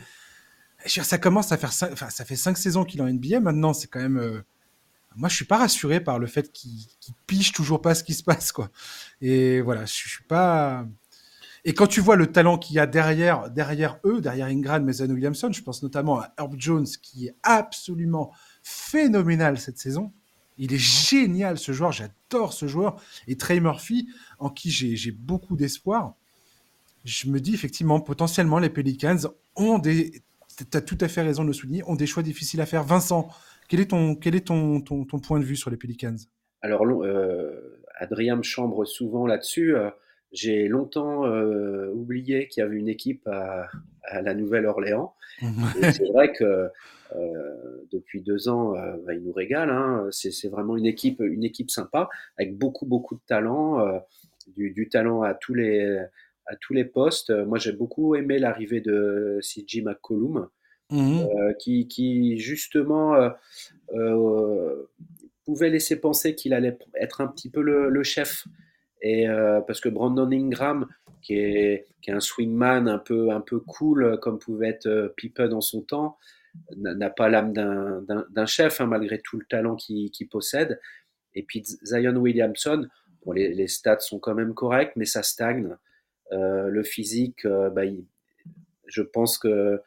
[0.86, 3.40] ça commence à faire, enfin, ça fait cinq saisons qu'il est en NBA.
[3.40, 4.18] Maintenant, c'est quand même.
[4.18, 4.42] Euh,
[5.14, 8.14] moi, je suis pas rassuré par le fait qu'il qu piche toujours pas ce qui
[8.14, 8.70] se passe, quoi.
[9.20, 10.86] Et voilà, je, suis pas.
[11.64, 15.08] Et quand tu vois le talent qu'il y a derrière, derrière eux, derrière Ingram, Mason
[15.08, 20.12] Williamson, je pense notamment à Herb Jones, qui est absolument phénoménal cette saison.
[20.58, 23.00] Il est génial ce joueur, j'adore ce joueur.
[23.28, 26.14] Et Trey Murphy, en qui j'ai beaucoup d'espoir,
[27.04, 29.18] je me dis effectivement, potentiellement, les Pelicans
[29.56, 30.22] ont des.
[30.70, 32.84] Tu tout à fait raison de le souligner, ont des choix difficiles à faire.
[32.84, 33.28] Vincent,
[33.68, 36.16] quel est ton, quel est ton, ton, point de vue sur les Pelicans?
[36.60, 39.74] Alors, euh, Adrien me chambre souvent là-dessus.
[39.74, 39.90] Euh,
[40.32, 43.68] j'ai longtemps euh, oublié qu'il y avait une équipe à,
[44.04, 45.14] à la Nouvelle-Orléans.
[45.82, 46.68] c'est vrai que
[47.14, 49.70] euh, depuis deux ans, euh, bah, il nous régale.
[49.70, 50.08] Hein.
[50.10, 54.02] C'est vraiment une équipe, une équipe sympa, avec beaucoup, beaucoup de talent,
[54.56, 55.98] du, du, talent à tous les,
[56.46, 57.30] à tous les postes.
[57.30, 60.48] Moi, j'ai beaucoup aimé l'arrivée de CJ McCollum,
[60.90, 61.22] mmh
[61.58, 63.30] qui, qui, justement
[65.44, 68.46] pouvait laisser penser qu'il allait être un petit peu le, le chef.
[69.02, 69.26] Et
[69.66, 70.86] parce que Brandon Ingram,
[71.22, 75.48] qui est, qui est un swingman un peu, un peu cool, comme pouvait être Pippen
[75.48, 76.18] dans son temps,
[76.76, 80.80] n'a pas l'âme d'un chef, hein, malgré tout le talent qu'il possède.
[81.34, 82.86] Et puis Zion Williamson,
[83.24, 85.76] bon, les, les, stats sont quand même corrects, mais ça stagne.
[86.30, 87.82] le physique, bah,
[88.86, 89.80] je pense que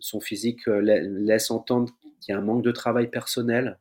[0.00, 3.78] son physique laisse entendre qu'il y a un manque de travail personnel.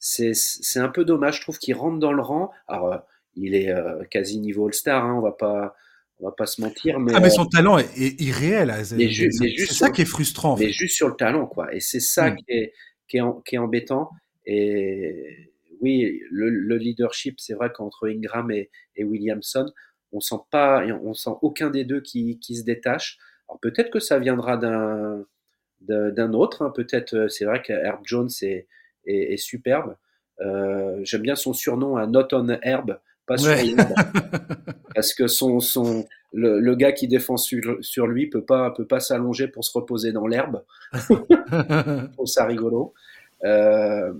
[0.00, 2.50] C'est un peu dommage, je trouve qu'il rentre dans le rang.
[2.66, 3.02] Alors,
[3.36, 3.72] il est
[4.10, 5.76] quasi niveau All-Star, hein, on va pas
[6.20, 7.00] on va pas se mentir.
[7.00, 8.70] Mais, ah, mais son talent est, irréel.
[8.70, 10.56] Hein, c'est ça qui est frustrant.
[10.56, 11.74] Mais juste sur le talent, quoi.
[11.74, 12.36] Et c'est ça hmm.
[12.36, 12.72] qui, est,
[13.08, 14.10] qui, est, qui, est, embêtant.
[14.46, 19.66] Et oui, le, leadership, c'est vrai qu'entre Ingram et, et, Williamson,
[20.12, 23.18] on sent pas, on sent aucun des deux qui, qui se détache.
[23.48, 25.24] Alors peut-être que ça viendra d'un
[25.80, 26.60] d'un autre.
[26.60, 26.72] Hein.
[26.76, 28.68] Peut-être, euh, c'est vrai qu'Herb Jones est,
[29.06, 29.96] est, est superbe.
[30.40, 32.98] Euh, J'aime bien son surnom à Not on Herb
[34.94, 38.98] Parce que son, son, le, gars qui défend sur, sur, lui peut pas, peut pas
[38.98, 40.64] s'allonger pour se reposer dans l'herbe.
[42.16, 42.92] pour ça rigolo.
[43.44, 44.12] Euh,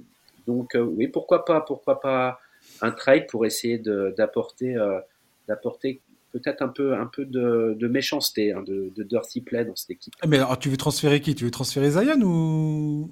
[0.46, 2.38] donc euh, oui, pourquoi pas, pourquoi pas
[2.80, 5.00] un trade pour essayer d'apporter, euh,
[5.48, 6.00] d'apporter
[6.32, 9.90] peut-être un peu, un peu de, de méchanceté, hein, de, de, dirty play dans cette
[9.90, 10.14] équipe.
[10.26, 11.34] Mais alors, tu veux transférer qui?
[11.34, 13.10] Tu veux transférer Zion ou?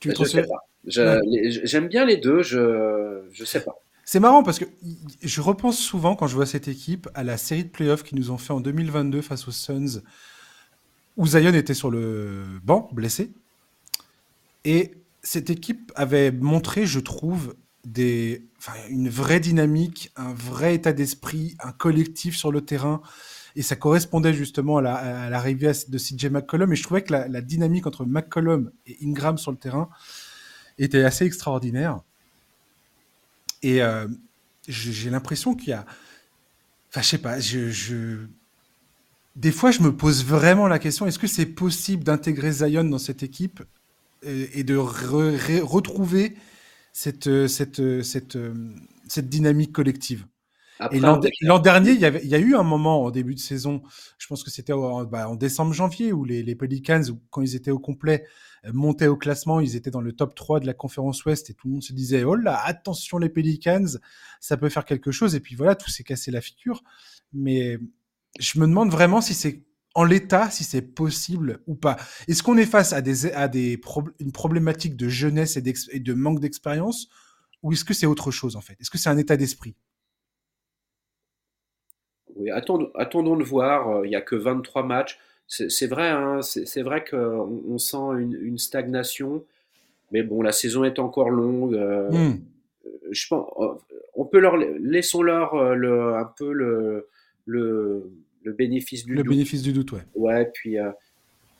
[0.00, 0.46] Tu veux transférer...
[0.86, 3.76] J'aime bien les deux, je, je sais pas.
[4.08, 4.66] C'est marrant parce que
[5.20, 8.30] je repense souvent quand je vois cette équipe à la série de playoffs qu'ils nous
[8.30, 10.00] ont fait en 2022 face aux Suns,
[11.16, 13.32] où Zion était sur le banc, blessé.
[14.64, 14.92] Et
[15.24, 18.46] cette équipe avait montré, je trouve, des,
[18.90, 23.02] une vraie dynamique, un vrai état d'esprit, un collectif sur le terrain.
[23.56, 26.72] Et ça correspondait justement à l'arrivée de CJ McCollum.
[26.72, 29.88] Et je trouvais que la, la, dynamique entre McCollum et Ingram sur le terrain
[30.78, 32.00] était assez extraordinaire.
[33.62, 34.06] Et euh,
[34.68, 35.86] j'ai l'impression qu'il y a.
[36.90, 38.26] Enfin, je sais pas, je,
[39.34, 42.98] Des fois, je me pose vraiment la question est-ce que c'est possible d'intégrer Zion dans
[42.98, 43.62] cette équipe
[44.22, 46.36] et, de retrouver
[46.92, 48.38] cette, cette, cette,
[49.08, 50.26] cette dynamique collective?
[50.92, 53.40] Et l'an dernier, il y, avait, il y a eu un moment en début de
[53.40, 53.82] saison,
[54.18, 54.74] je pense que c'était
[55.08, 58.30] bah, en décembre-janvier, où les, les, Pelicans, quand ils étaient au complet, euh,
[58.72, 61.68] montaient au classement, ils étaient dans le top 3 de la conférence Ouest et tout
[61.68, 63.98] le monde se disait, oh là, attention les Pelicans,
[64.40, 65.34] ça peut faire quelque chose.
[65.34, 66.82] Et puis voilà, tout s'est cassé la figure.
[67.32, 67.78] Mais
[68.38, 71.96] je me demande vraiment si c'est en l'état, si c'est possible ou pas.
[72.28, 73.80] Est-ce qu'on est face à, des, à des
[74.20, 75.62] une problématique de jeunesse et,
[76.00, 77.08] de manque d'expérience
[77.62, 78.76] ou est-ce que c'est autre chose en fait?
[78.78, 79.74] Est-ce que c'est un état d'esprit?
[82.34, 84.04] Oui, attendons, de voir.
[84.04, 85.18] Il n'y a que 23 matchs.
[85.48, 89.44] C'est vrai, hein, c'est vrai qu'on on sent une, stagnation.
[90.10, 91.74] Mais bon, la saison est encore longue.
[91.74, 92.40] Euh, hmm.
[93.10, 93.48] Je pense,
[94.14, 97.08] on peut leur laissons-leur euh, le, un peu le,
[97.44, 98.10] le,
[98.42, 99.30] le bénéfice du le doute.
[99.30, 100.02] bénéfice du doute, ouais.
[100.14, 100.76] Ouais, puis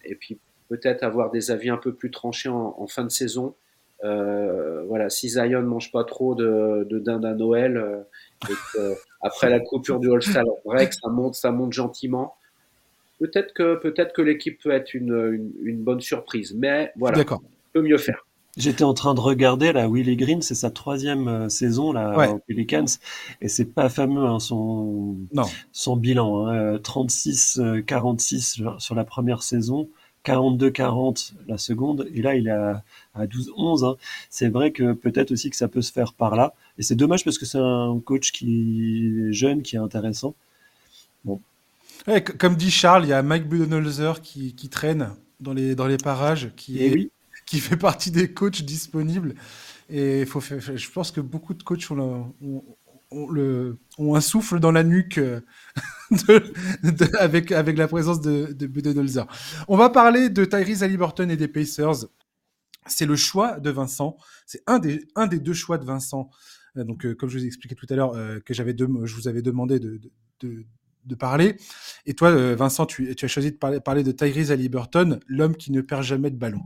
[0.05, 3.55] et puis peut-être avoir des avis un peu plus tranchés en, fin de saison.
[4.03, 8.05] voilà, si Zion ne mange pas trop de, de dinde à Noël,
[9.21, 12.35] après la coupure du All-Star break, ça monte, ça monte gentiment.
[13.19, 17.25] Peut-être que, peut-être que l'équipe peut être une, une, bonne surprise, mais voilà,
[17.73, 18.27] peut mieux faire.
[18.57, 22.39] J'étais en train de regarder la Willie Green, c'est sa troisième euh, saison là aux
[22.39, 22.87] Pelicans
[23.43, 25.17] et c'est pas fameux hein, son
[25.73, 26.79] son bilan.
[26.79, 28.67] 36-46 hein.
[28.67, 29.91] euh, sur la première saison,
[30.25, 32.83] 42-40 la seconde, et là il est à,
[33.17, 33.85] 12-11.
[33.85, 33.97] Hein.
[34.31, 36.55] C'est vrai que peut-être aussi que ça peut se faire par là.
[36.79, 40.35] Et c'est dommage parce que c'est un coach qui est jeune, qui est intéressant.
[41.25, 41.41] Bon.
[42.39, 45.97] Comme dit Charles, il y a Mike Budenholzer qui, qui, traîne dans les, dans les
[45.97, 47.11] parages, qui, eh
[47.47, 49.35] qui fait partie des coachs disponibles.
[49.89, 52.35] Et faut je pense que beaucoup de coachs ont,
[53.11, 55.41] ont, le, ont un souffle dans la nuque euh,
[57.19, 59.27] avec, avec la présence de, de Budenholzer.
[59.69, 62.07] On va parler de Tyrese Halliburton et des Pacers.
[62.89, 64.17] C'est le choix de Vincent.
[64.45, 66.31] C'est un des, un des deux choix de Vincent
[66.77, 69.15] euh, donc, euh, comme je vous ai expliqué tout à l'heure, euh, que j'avais je
[69.15, 70.01] vous avais demandé de,
[70.41, 70.65] de,
[71.07, 71.57] de, parler.
[72.05, 75.73] Et toi, Vincent, tu, tu, as choisi de parler, parler de Tyrese Halliburton, l'homme qui
[75.73, 76.63] ne perd jamais de ballon.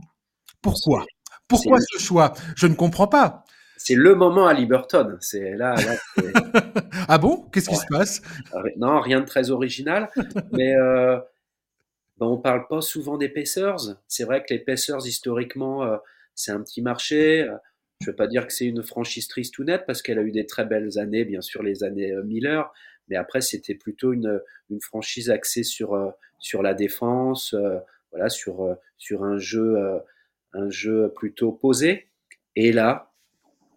[0.61, 1.05] Pourquoi?
[1.47, 2.33] Pourquoi ce choix?
[2.55, 3.43] Je ne comprends pas.
[3.77, 5.17] C'est le moment à Liberton.
[5.19, 5.75] C'est là.
[7.07, 7.49] ah bon?
[7.51, 8.21] Qu'est-ce qui se passe?
[8.77, 10.09] Non, rien de très original.
[10.51, 11.17] mais euh,
[12.17, 13.97] ben, on parle pas souvent des Pacers.
[14.07, 15.97] C'est vrai que les Pacers, historiquement,
[16.35, 17.47] c'est un petit marché.
[18.01, 20.23] Je ne veux pas dire que c'est une franchise triste ou nette parce qu'elle a
[20.23, 22.71] eu des très belles années, bien sûr les années euh, Miller,
[23.11, 24.41] mais après c'était plutôt une,
[24.71, 26.09] une, franchise axée sur, euh,
[26.39, 27.77] sur la défense, euh,
[28.09, 29.77] voilà, sur, sur un, jeu,
[30.53, 32.07] un jeu plutôt posé.
[32.57, 33.13] Et là,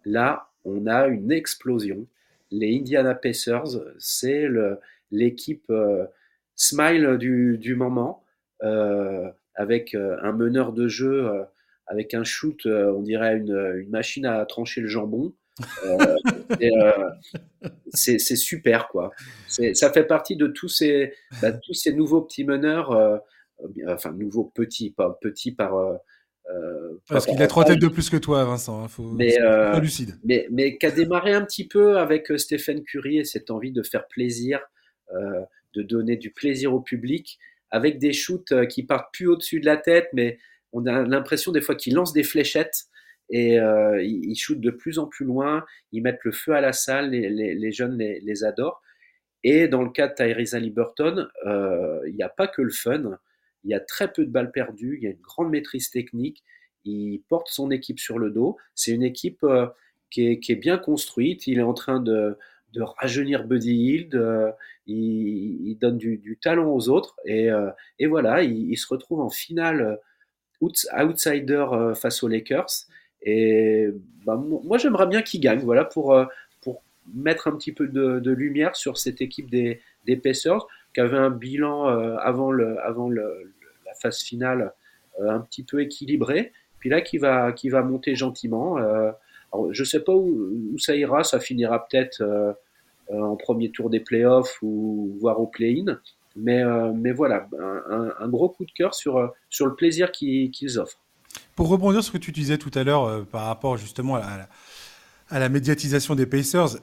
[0.03, 2.05] là, on a une explosion.
[2.51, 4.47] Les Indiana Pacers, c'est
[5.09, 5.71] l'équipe
[6.55, 8.25] smile du, du moment,
[8.59, 11.45] avec un meneur de jeu
[11.87, 15.33] avec un shoot, euh, on dirait une, machine à trancher le jambon.
[17.93, 19.11] C'est super, quoi.
[19.47, 23.21] Ça fait partie de tous ces, bah, tous ces nouveaux petits meneurs,
[23.87, 25.99] enfin nouveaux petits, pas petits par
[26.51, 28.83] euh, Parce qu'il a trois têtes de plus que toi, Vincent.
[28.83, 29.03] Hein, faut...
[29.03, 30.15] Mais, euh, lucide.
[30.23, 33.71] Mais, mais qui a démarré un petit peu avec euh, Stéphane Curie et cette envie
[33.71, 34.59] de faire plaisir,
[35.13, 35.41] euh,
[35.73, 37.39] de donner du plaisir au public,
[37.71, 40.37] avec des shoots euh, qui partent plus au-dessus de la tête, mais
[40.71, 42.85] on a l'impression des fois qu'ils lancent des fléchettes
[43.29, 46.73] et euh, ils, shootent de plus en plus loin, ils mettent le feu à la
[46.73, 48.81] salle, les, jeunes les, adorent.
[49.43, 53.17] Et dans le cas de Tyrese Liberton, il n'y a pas que le fun
[53.65, 56.43] il y a très peu de balles perdues, il y a une grande maîtrise technique,
[56.85, 58.57] il porte son équipe sur le dos.
[58.75, 59.67] C'est une équipe euh,
[60.11, 62.37] qui, est, bien construite, il est en train de,
[62.77, 64.51] rajeunir Buddy Hield, euh,
[64.85, 67.71] il, donne du, talent aux autres, et, euh,
[68.07, 69.99] voilà, il, se retrouve en finale
[70.61, 71.65] outsider
[71.95, 72.87] face aux Lakers.
[73.25, 73.87] Et
[74.25, 76.17] bah, moi, j'aimerais bien qu'il gagne, voilà, pour,
[76.61, 76.81] pour
[77.13, 81.31] mettre un petit peu de, lumière sur cette équipe des, des Pacers, qui avait un
[81.31, 81.85] bilan
[82.17, 83.51] avant, le, avant le,
[83.95, 84.73] phase finale
[85.19, 88.77] euh, un petit peu équilibrée, puis là qui va, qui va monter gentiment.
[88.77, 89.11] Euh,
[89.53, 92.53] alors, je ne sais pas où, ça ira, ça finira peut-être euh,
[93.09, 95.99] en premier tour des playoffs ou voire au play-in.
[96.37, 97.47] Mais, mais voilà,
[98.19, 100.99] un, gros coup de cœur sur, sur le plaisir qu'ils offrent.
[101.55, 104.49] Pour rebondir sur ce que tu disais tout à l'heure par rapport justement à la,
[105.29, 106.77] à la, médiatisation des Pacers,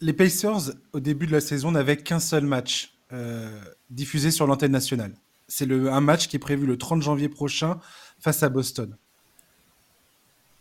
[0.00, 2.94] les Pacers, au début de la saison, n'avaient qu'un seul match
[3.88, 5.14] diffusé sur l'antenne nationale.
[5.48, 7.80] C'est un match qui est prévu le 30 janvier prochain
[8.20, 8.96] face à Boston.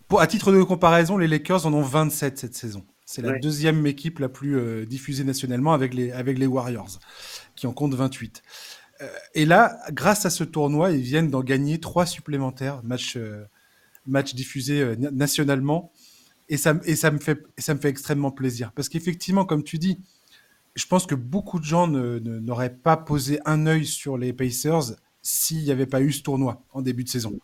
[0.07, 2.83] Pour, à titre de comparaison, les Lakers en ont 27 cette saison.
[3.05, 6.99] C'est la deuxième équipe la plus euh, diffusée nationalement avec les, avec les Warriors,
[7.55, 8.43] qui en comptent 28.
[9.01, 13.45] Euh, et là, grâce à ce tournoi, ils viennent d'en gagner trois supplémentaires, matchs euh,
[14.05, 15.91] match diffusés nationalement.
[16.47, 18.71] Et ça, et, ça me fait, ça me fait extrêmement plaisir.
[18.71, 19.99] Parce qu'effectivement, comme tu dis,
[20.75, 25.63] je pense que beaucoup de gens n'auraient pas posé un œil sur les Pacers s'il
[25.63, 27.39] n'y avait pas eu ce tournoi en début de saison.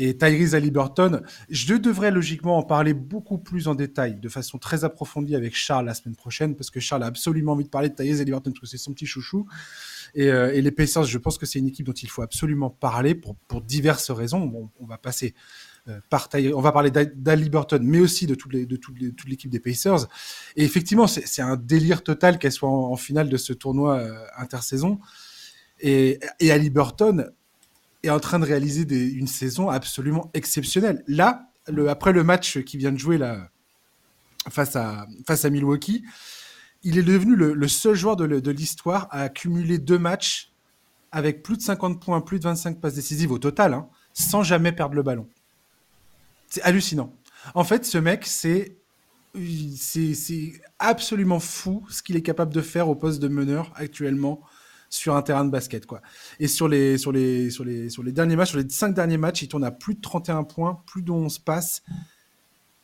[0.00, 4.84] Et Tyrese Haliburton, je devrais logiquement en parler beaucoup plus en détail, de façon très
[4.84, 7.94] approfondie avec Charles la semaine prochaine, parce que Charles a absolument envie de parler de
[7.96, 9.48] Tyrese Haliburton, parce que c'est son petit chouchou.
[10.14, 12.70] Et, euh, et les Pacers, je pense que c'est une équipe dont il faut absolument
[12.70, 14.70] parler pour, diverses raisons.
[14.78, 15.34] On va passer
[15.88, 20.06] euh, par On va parler d'Ali Burton, mais aussi de, toute l'équipe des Pacers.
[20.56, 24.98] Et effectivement, c'est un délire total qu'elle soit en, finale de ce tournoi euh, intersaison.
[25.80, 27.30] Et, et Ali Burton
[28.02, 28.82] est en train de réaliser
[29.12, 31.02] une saison absolument exceptionnelle.
[31.06, 31.50] Là,
[31.88, 33.18] après le match qui vient de jouer
[34.50, 36.04] face à Milwaukee,
[36.88, 40.52] il est devenu le, seul joueur de, l'histoire à accumuler deux matchs
[41.12, 44.72] avec plus de 50 points, plus de 25 passes décisives au total, hein, sans jamais
[44.72, 45.28] perdre le ballon.
[46.48, 47.14] C'est hallucinant.
[47.54, 48.78] En fait, ce mec, c'est
[50.78, 54.40] absolument fou ce qu'il est capable de faire au poste de meneur actuellement
[54.88, 55.86] sur un terrain de basket.
[56.40, 59.64] Et sur les sur sur les derniers matchs, sur les cinq derniers matchs, il tourne
[59.64, 61.82] à plus de 31 points, plus de 11 passes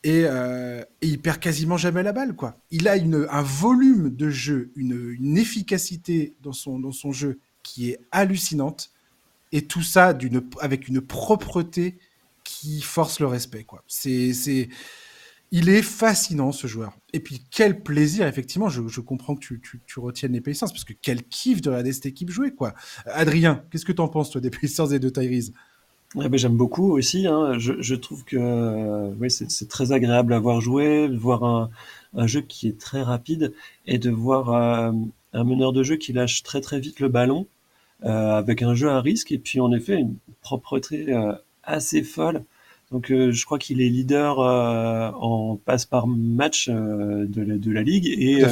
[0.05, 2.59] et, euh, et il perd quasiment jamais la balle quoi.
[2.69, 7.89] Il a une, un volume de jeu, une, efficacité dans son dans son jeu qui
[7.89, 8.91] est hallucinante
[9.51, 10.15] et tout ça
[10.61, 11.97] avec une propreté
[12.43, 13.63] qui force le respect.
[13.63, 13.83] Quoi.
[13.87, 14.69] C'est, c'est,
[15.49, 16.95] il est fascinant ce joueur.
[17.11, 20.69] Et puis quel plaisir, effectivement, je, je comprends que tu, tu, tu, retiennes les Pacers,
[20.69, 22.53] parce que quel kiff de regarder cette équipe jouer.
[22.53, 22.75] Quoi.
[23.07, 25.51] Adrien, qu'est-ce que tu en penses, toi, des Pacers et de Tyrese?
[26.13, 27.27] Ouais, ben, j'aime beaucoup aussi.
[27.27, 27.57] Hein.
[27.57, 31.43] Je, je, trouve que euh, oui, c'est, c'est très agréable à voir jouer, de voir
[31.43, 31.69] un,
[32.15, 33.53] un, jeu qui est très rapide
[33.85, 34.91] et de voir euh,
[35.33, 37.47] un meneur de jeu qui lâche très très vite le ballon
[38.05, 41.33] euh, avec un jeu à risque et puis en effet une propreté euh,
[41.63, 42.43] assez folle.
[42.91, 47.57] Donc euh, je crois qu'il est leader euh, en passe par match euh, de, la,
[47.57, 48.43] de la ligue et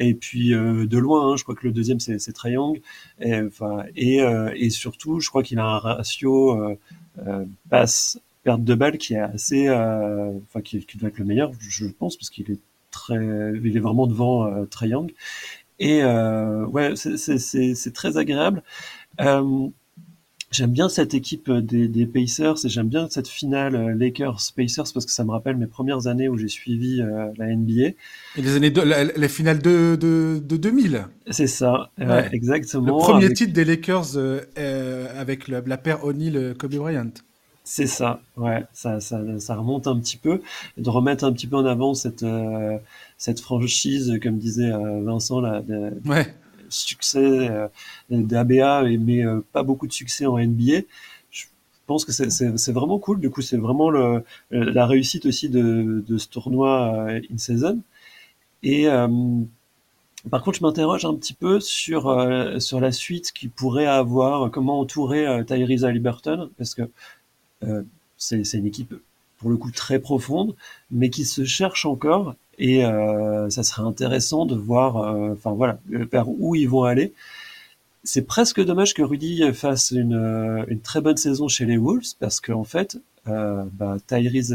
[0.00, 2.80] et puis de loin, hein, je crois que le deuxième c'est c'est Young.
[3.20, 6.76] Et, enfin et, surtout, je crois qu'il a un ratio
[7.68, 11.86] passe perte de balle qui est assez, enfin qui, qui, doit être le meilleur, je
[11.86, 13.14] pense, parce qu'il est très,
[13.62, 15.12] il est vraiment devant euh, Trae Young.
[15.78, 18.62] Et ouais, c'est très agréable.
[20.50, 24.92] J'aime bien cette équipe euh, des, des, Pacers et j'aime bien cette finale euh, Lakers-Pacers
[24.92, 27.70] parce que ça me rappelle mes premières années où j'ai suivi euh, la NBA.
[27.82, 27.94] Et
[28.36, 31.06] les années de, la, finale de, de, de 2000.
[31.30, 32.28] C'est ça, ouais.
[32.32, 32.98] exactement.
[32.98, 37.12] Le premier titre des Lakers euh, avec la, la paire O'Neal-Kobe Bryant.
[37.62, 40.40] C'est ça, ouais, ça, ça, ça, remonte un petit peu,
[40.76, 42.24] de remettre un petit peu en avant cette,
[43.16, 44.72] cette franchise, comme disait
[45.04, 46.34] Vincent, là, de, ouais
[46.70, 47.68] succès euh,
[48.10, 50.80] d'ABA, mais euh, pas beaucoup de succès en NBA.
[51.30, 51.46] Je
[51.86, 53.20] pense que c'est vraiment cool.
[53.20, 57.80] Du coup, c'est vraiment la réussite aussi de, ce tournoi euh, in season.
[58.62, 58.86] Et
[60.30, 62.02] par contre, je m'interroge un petit peu sur
[62.60, 66.88] sur la suite qui pourrait avoir, comment entourer Tyrese Liberton, parce que
[68.16, 68.94] c'est une équipe
[69.38, 70.54] pour le coup très profonde,
[70.90, 72.36] mais qui se cherche encore.
[72.60, 74.96] Et euh, ça serait intéressant de voir,
[75.32, 77.12] enfin voilà, vers où ils vont aller
[78.04, 82.14] c'est presque dommage que Rudy fasse une, euh, une, très bonne saison chez les Wolves
[82.18, 82.98] parce qu'en en fait,
[83.28, 84.54] euh, bah, Tyrese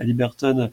[0.00, 0.70] Liberton,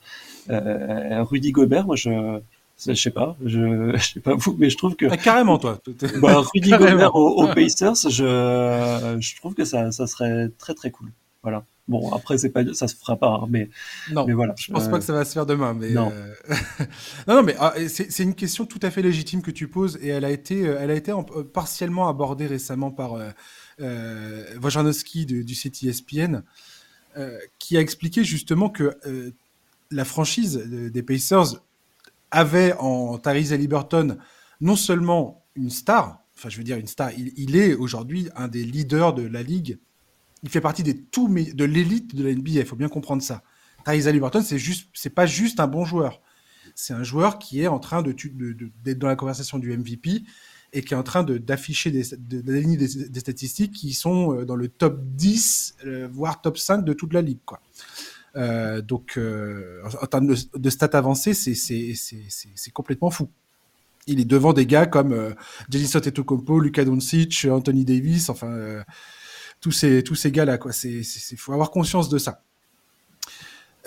[0.50, 2.40] euh, Rudy Gobert, moi je
[2.86, 5.80] je sais pas, je, je sais pas vous, mais je trouve que ah, carrément toi.
[6.22, 11.12] Bah, Rudy Gobert aux, Pacers, je, je trouve que ça, ça serait très très cool.
[11.44, 11.66] Voilà.
[11.90, 13.70] Bon, après, c'est pas, ça se fera pas, hein, mais,
[14.12, 14.56] non, mais voilà.
[14.58, 16.34] Je pense pas que ça va se faire demain, mais non, euh...
[17.28, 20.08] non, non, mais ah, c'est une question tout à fait légitime que tu poses et
[20.08, 23.30] elle a été, euh, elle a été en, euh, partiellement abordée récemment par euh,
[23.82, 26.44] euh, du site ESPN,
[27.18, 28.98] euh, qui a expliqué justement que
[29.92, 31.62] la franchise des Pacers
[32.32, 34.18] avait en Tyrese Liberton
[34.62, 38.48] non seulement une star, enfin je veux dire une star, il, il est aujourd'hui un
[38.48, 39.80] des leaders de la ligue
[40.44, 42.52] il fait partie des tout de l'élite de la NBA.
[42.52, 43.44] Il faut bien comprendre ça.
[43.86, 46.22] Tyrese Halliburton, c'est juste, c'est pas juste un bon joueur.
[46.76, 48.14] C'est un joueur qui est en train de,
[48.84, 50.24] d'être dans la conversation du MVP
[50.74, 54.56] et qui est en train d'afficher des, de, des, des, statistiques qui sont euh, dans
[54.56, 57.40] le top 10, euh, voire top 5 de toute la ligue.
[58.36, 59.20] Euh, donc,
[60.02, 63.30] en termes de, stats avancées, c'est, complètement fou.
[64.08, 65.32] Il est devant des gars comme euh,
[65.70, 68.84] Giannis Antetokounmpo, Luka Doncic, Anthony Davis, enfin,
[69.64, 70.60] tous ces, tous ces gars-là.
[70.84, 72.44] Il faut avoir conscience de ça.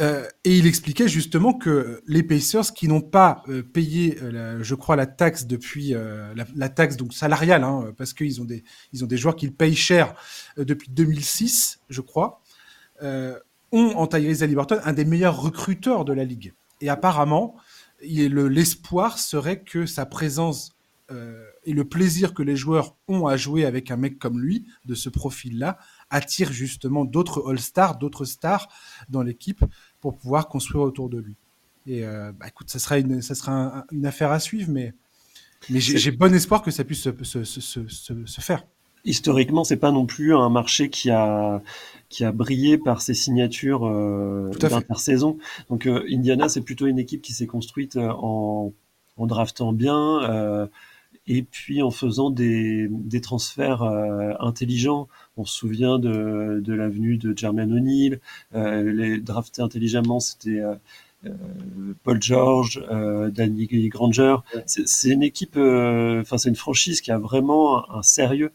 [0.00, 4.74] Euh, et il expliquait justement que les Pacers qui n'ont pas euh, payé, euh, je
[4.74, 5.94] crois, la taxe depuis
[6.34, 9.76] la, taxe donc salariale, hein, parce qu'ils ont des ils ont des joueurs qu'ils payent
[9.76, 10.14] cher
[10.56, 12.40] depuis 2006, je crois,
[13.02, 16.54] ont en Tyrese Liberton un des meilleurs recruteurs de la ligue.
[16.80, 17.54] Et apparemment,
[18.00, 20.75] l'espoir serait que sa présence
[21.10, 24.66] euh, et le plaisir que les joueurs ont à jouer avec un mec comme lui,
[24.84, 25.78] de ce profil-là,
[26.10, 28.68] attire justement d'autres All-Stars, d'autres stars
[29.08, 29.64] dans l'équipe
[30.00, 31.36] pour pouvoir construire autour de lui.
[31.86, 34.94] Et euh, bah, écoute, ça sera une, ça sera un, une affaire à suivre, mais,
[35.70, 38.64] mais j'ai bon espoir que ça puisse se, se, se, se, se faire.
[39.04, 41.62] Historiquement, c'est pas non plus un marché qui a
[42.08, 45.38] qui a brillé par ses signatures euh, d'intersaison.
[45.70, 48.72] Donc euh, Indiana, c'est plutôt une équipe qui s'est construite en,
[49.16, 50.66] en draftant bien, euh,
[51.28, 55.08] et puis en faisant des, des transferts euh, intelligents.
[55.36, 58.20] On se souvient de, de l'avenue de Jermaine O'Neal,
[58.54, 60.74] euh, les draftés intelligemment, c'était euh,
[61.26, 61.32] euh
[62.04, 64.36] Paul George, euh, Danny Granger.
[64.66, 68.52] C'est une équipe, euh, enfin c'est une franchise qui a vraiment un, un sérieux.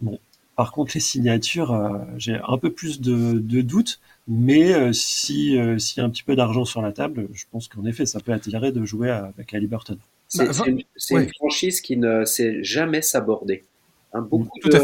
[0.00, 0.18] Bon,
[0.56, 4.00] par contre les signatures, j'ai un peu plus de, de doutes.
[4.28, 7.84] Mais si s'il y a un petit peu d'argent sur la table, je pense qu'en
[7.84, 9.98] effet, ça peut attirer de jouer avec Halliburton.
[10.28, 11.24] C'est bah, une, ouais.
[11.24, 13.64] une, franchise qui ne sait jamais s'aborder.
[14.12, 14.78] Hein, beaucoup, de,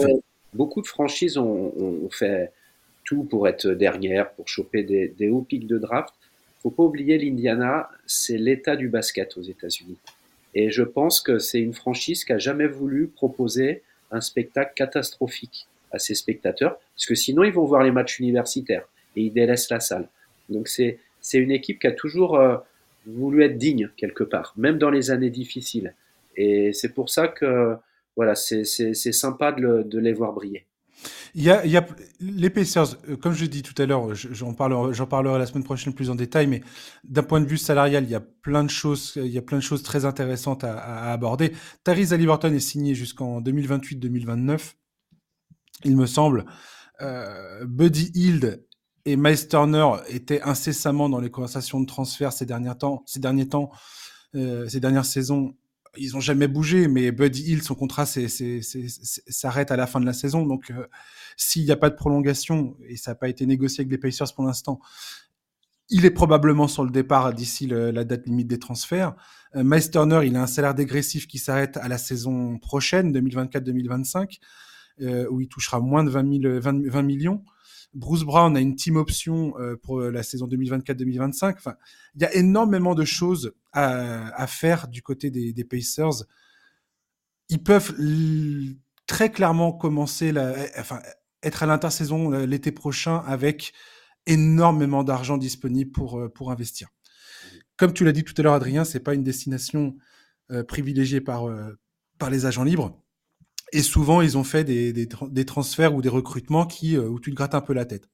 [0.55, 2.53] beaucoup de franchises ont, ont, fait
[3.05, 6.15] tout pour être dernière, pour choper des, des hauts pics de draft.
[6.63, 9.97] Faut pas oublier l'Indiana, c'est l'état du basket aux États-Unis.
[10.55, 15.67] Et je pense que c'est une franchise qui a jamais voulu proposer un spectacle catastrophique
[15.91, 18.87] à ses spectateurs, parce que sinon ils vont voir les matchs universitaires
[19.17, 20.09] et ils délaissent la salle.
[20.49, 22.57] Donc c'est c'est une équipe qui a toujours euh,
[23.07, 25.95] voulu être digne quelque part, même dans les années difficiles.
[26.37, 27.77] Et c'est pour ça que
[28.17, 30.67] voilà, c'est sympa de, le, de, les voir briller.
[31.35, 31.87] Il y a, il y a
[32.21, 36.11] les Pacers, euh, comme je dis tout à l'heure, j'en parlerai, la semaine prochaine plus
[36.11, 36.61] en détail, mais
[37.05, 39.59] d'un point de vue salarial, il y a plein de choses, il y a plein
[39.59, 41.53] de choses très intéressantes à, à aborder.
[41.85, 44.75] Tyrese Halliburton est signé jusqu'en 2028-2029,
[45.85, 46.45] il me semble.
[47.01, 48.65] Euh, Buddy Hield
[49.05, 49.49] et Miles
[50.09, 53.71] était incessamment dans les conversations de transfert ces derniers temps, ces derniers temps,
[54.35, 55.55] euh, ces dernières saisons.
[55.99, 60.15] Ils ont jamais bougé, mais Buddy Hill, son contrat s'arrête à la fin de la
[60.15, 60.47] saison.
[60.47, 60.87] Donc, euh,
[61.37, 64.33] s'il n'y a pas de prolongation et ça n'a pas été négocié avec les Pacers
[64.35, 64.81] pour l'instant,
[65.91, 69.15] il est probablement sur le départ d'ici la date limite des transferts.
[69.55, 69.63] Euh,
[70.25, 74.39] il a un salaire dégressif qui s'arrête à la saison prochaine, 2024-2025,
[75.03, 77.45] euh, où il touchera moins de 20, 000, 20, 20 millions.
[77.95, 81.55] Bruce Brown a une team option euh, pour la saison 2024-2025.
[81.57, 81.77] Enfin,
[82.15, 86.25] il y a énormément de choses à, faire du côté des, Pacers.
[87.49, 87.95] Ils peuvent
[89.07, 90.33] très clairement commencer,
[91.43, 93.73] être à l'intersaison l'été prochain avec
[94.27, 96.89] énormément d'argent disponible pour, euh, investir.
[97.77, 99.97] Comme tu l'as dit tout à l'heure, Adrien, c'est pas une destination
[100.51, 101.75] euh, privilégiée euh,
[102.19, 103.02] par les agents libres.
[103.73, 107.37] Et souvent, ils ont fait des, des, transferts ou des recrutements qui, où tu te
[107.37, 108.09] grattes un peu la tête.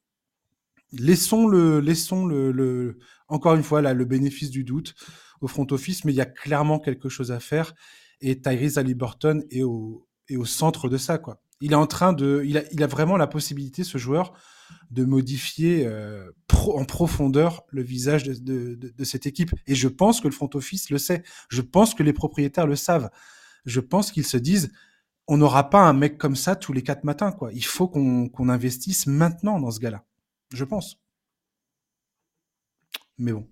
[0.93, 4.95] Laissons le, laissons le, encore une fois là, le bénéfice du doute
[5.41, 7.75] au front office, mais il y a clairement quelque chose à faire.
[8.21, 11.43] Et Tyrese Halliburton est au, est au centre de ça, quoi.
[11.61, 14.33] Il est en train de, il a, il a vraiment la possibilité, ce joueur,
[14.91, 19.51] de modifier euh, en profondeur le visage de, de, cette équipe.
[19.67, 21.25] Et je pense que le front office le sait.
[21.49, 23.11] Je pense que les propriétaires le savent.
[23.67, 24.71] Je pense qu'ils se disent,
[25.29, 27.53] on n'aura pas un mec comme ça tous les quatre matins, quoi.
[27.53, 30.03] Il faut qu'on investisse maintenant dans ce gars-là.
[30.53, 30.99] Je pense.
[33.19, 33.47] Mais bon.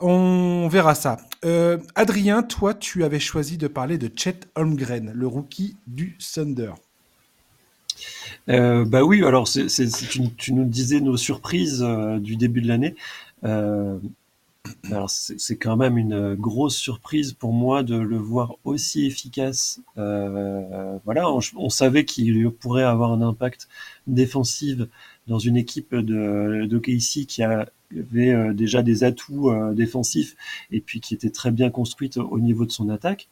[0.00, 1.18] On verra ça.
[1.44, 6.72] Euh, Adrien, toi, tu avais choisi de parler de Chet Holmgren, le rookie du Thunder.
[8.48, 12.96] Euh, bah oui, alors tu, nous disais nos surprises euh, du début de l'année.
[14.90, 19.80] Alors c'est, quand même une grosse surprise pour moi de le voir aussi efficace.
[19.98, 23.68] Euh, voilà, on, savait qu'il pourrait avoir un impact
[24.06, 24.78] défensif
[25.26, 30.36] dans une équipe de, de KC qui avait euh, déjà des atouts euh, défensifs
[30.70, 33.28] et puis qui était très bien construite au niveau de son attaque.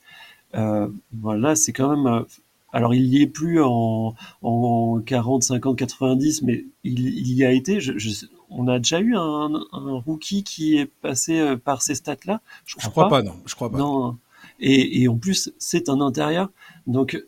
[0.55, 2.24] Euh, voilà, c'est quand même.
[2.72, 7.78] alors il y est plus en, en 40, 50, 90, mais il, y a été.
[8.51, 12.40] On a déjà eu un, un, rookie qui est passé par ces stats-là.
[12.64, 13.22] Je crois, je crois pas.
[13.22, 13.22] pas.
[13.22, 13.36] non.
[13.46, 13.78] Je crois pas.
[13.78, 14.18] Non.
[14.59, 16.51] Et, et en plus, c'est un intérieur.
[16.86, 17.22] Donc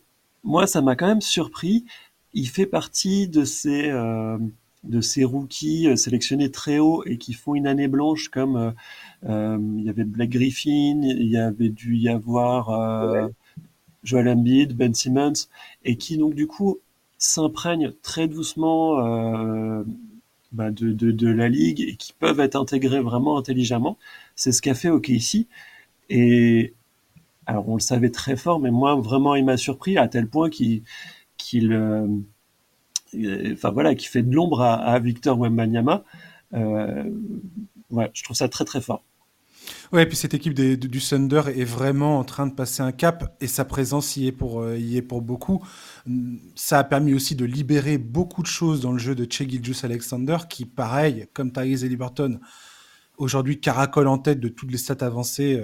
[0.44, 1.84] moi, ça m'a quand même surpris.
[2.34, 4.38] Il fait partie de ces euh,
[4.84, 8.70] de ces rookies euh, sélectionnés très haut et qui font une année blanche comme euh,
[9.28, 13.32] euh, il y avait Blake Griffin, il y avait dû y avoir euh, ouais.
[14.02, 15.46] Joel Embiid, Ben Simmons
[15.84, 16.78] et qui donc du coup
[17.18, 19.84] s'imprègnent très doucement euh,
[20.53, 23.98] bah de, de, de, la ligue et qui peuvent être intégrés vraiment intelligemment.
[24.36, 25.46] C'est ce qu'a fait OKC
[26.11, 26.74] et
[27.46, 30.50] alors on le savait très fort, mais moi vraiment il m'a surpris à tel point
[30.50, 30.82] qu'il
[31.38, 31.72] qu'il
[33.53, 36.05] enfin voilà, qui fait de l'ombre à, à, Victor Wembanyama.
[36.55, 37.05] Euh,
[37.90, 39.05] ouais, je trouve ça très très fort.
[39.92, 43.36] Ouais, et puis cette équipe du Thunder est vraiment en train de passer un cap
[43.40, 45.62] et sa présence y est pour, euh, y est pour beaucoup.
[46.54, 49.84] Ça a permis aussi de libérer beaucoup de choses dans le jeu de Che Gilgeous
[49.84, 52.40] Alexander qui, pareil, comme Tyrese Liberton,
[53.18, 55.62] aujourd'hui caracole en tête de toutes les stats avancées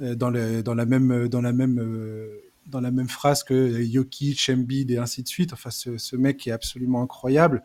[0.00, 3.82] euh, dans, le, dans la même, dans la même euh, dans la même phrase que
[3.82, 5.52] Jokic, Embiid et ainsi de suite.
[5.52, 7.62] Enfin, ce mec est absolument incroyable.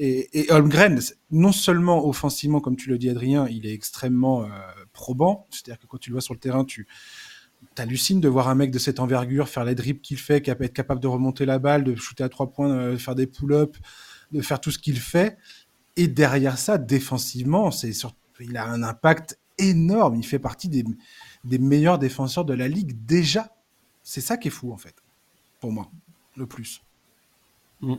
[0.00, 1.00] Et, Holmgren,
[1.32, 4.48] non seulement offensivement, comme tu le dis, Adrien, il est extrêmement euh,
[4.92, 5.46] probant.
[5.50, 6.86] C'est-à-dire que quand tu le vois sur le terrain, tu
[7.76, 11.00] hallucines de voir un mec de cette envergure faire les dribbles qu'il fait, être capable
[11.00, 13.78] de remonter la balle, de shooter à trois points, de faire des pull-ups,
[14.32, 15.36] de faire tout ce qu'il fait.
[15.96, 17.70] Et derrière ça, défensivement,
[18.40, 20.14] il a un impact énorme.
[20.14, 20.84] Il fait partie des,
[21.44, 23.52] des meilleurs défenseurs de la ligue déjà
[24.08, 24.94] c'est ça qui est fou, en fait,
[25.60, 25.90] pour moi,
[26.34, 26.80] le plus.
[27.82, 27.96] Mm.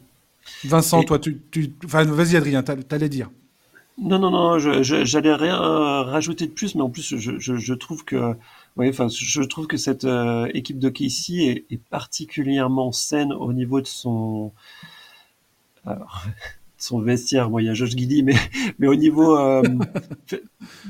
[0.66, 1.06] Vincent, Et...
[1.06, 1.74] toi, tu, tu...
[1.86, 3.30] Enfin, vas-y, Adrien, t'allais dire.
[4.02, 8.34] Non, non, non, j'allais rien rajouter de plus, mais en plus, je, je trouve que,
[8.78, 13.52] ouais, enfin, je trouve que cette euh, équipe de Casey est, est, particulièrement saine au
[13.52, 14.54] niveau de son.
[15.86, 16.24] Alors,
[16.80, 17.50] son vestiaire.
[17.50, 18.36] Bon, il y a Josh Giddy, mais,
[18.80, 19.62] mais au niveau, euh,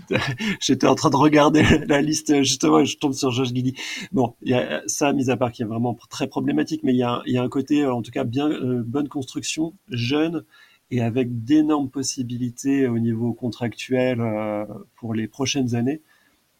[0.61, 3.75] j'étais en train de regarder la liste, justement, je tombe sur Josh Giddy.
[4.11, 6.97] Bon, il y a ça, mis à part qui est vraiment très problématique, mais il
[6.97, 10.45] y a, il y a un côté, en tout cas, bien, euh, bonne construction, jeune,
[10.91, 14.65] et avec d'énormes possibilités au niveau contractuel euh,
[14.95, 16.01] pour les prochaines années.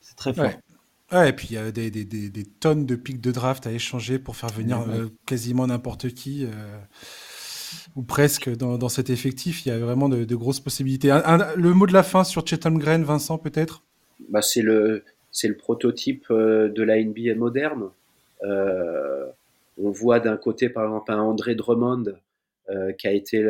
[0.02, 0.46] C'est très fort.
[0.46, 0.60] Ouais.
[1.12, 3.66] Ouais, et puis il y a des, des, des, des, tonnes de pics de draft
[3.66, 5.08] à échanger pour faire venir ouais.
[5.26, 6.46] quasiment n'importe qui.
[6.46, 6.80] Euh
[7.96, 9.66] ou presque dans, cet effectif.
[9.66, 11.10] Il y a vraiment de, grosses possibilités.
[11.10, 13.84] Le mot de la fin sur Chetam Green, Vincent, peut-être?
[14.30, 15.04] Bah, C'est le,
[15.44, 17.90] le prototype euh, de la NBA moderne.
[18.44, 19.26] Euh,
[19.78, 22.16] on voit d'un côté, par exemple, un André Drummond
[22.70, 23.46] euh, qui a été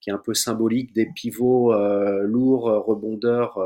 [0.00, 1.74] qui est un peu symbolique des pivots
[2.22, 3.58] lourds, rebondeurs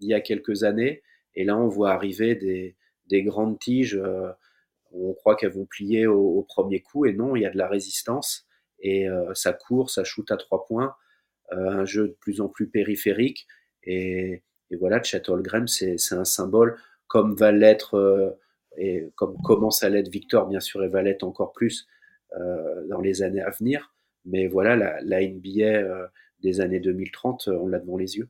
[0.00, 1.02] il y a quelques années.
[1.36, 2.74] Et là, on voit arriver des,
[3.08, 4.00] des grandes tiges
[4.92, 7.06] on croit qu'elles vont plier au, premier coup.
[7.06, 8.46] Et non, il y a de la résistance
[8.80, 10.94] et euh, ça court, ça shoot à trois points,
[11.52, 13.46] euh, un jeu de plus en plus périphérique
[13.82, 14.42] et,
[14.78, 16.76] voilà, Chet Holmgren, c'est un symbole
[17.06, 18.38] comme va l'être euh,
[18.76, 21.86] et comme commence à l'être Victor, bien sûr, et va l'être encore plus
[22.90, 23.94] dans les années à venir.
[24.26, 26.10] Mais voilà, la, NBA
[26.40, 28.28] des années 2030, on l'a devant les yeux.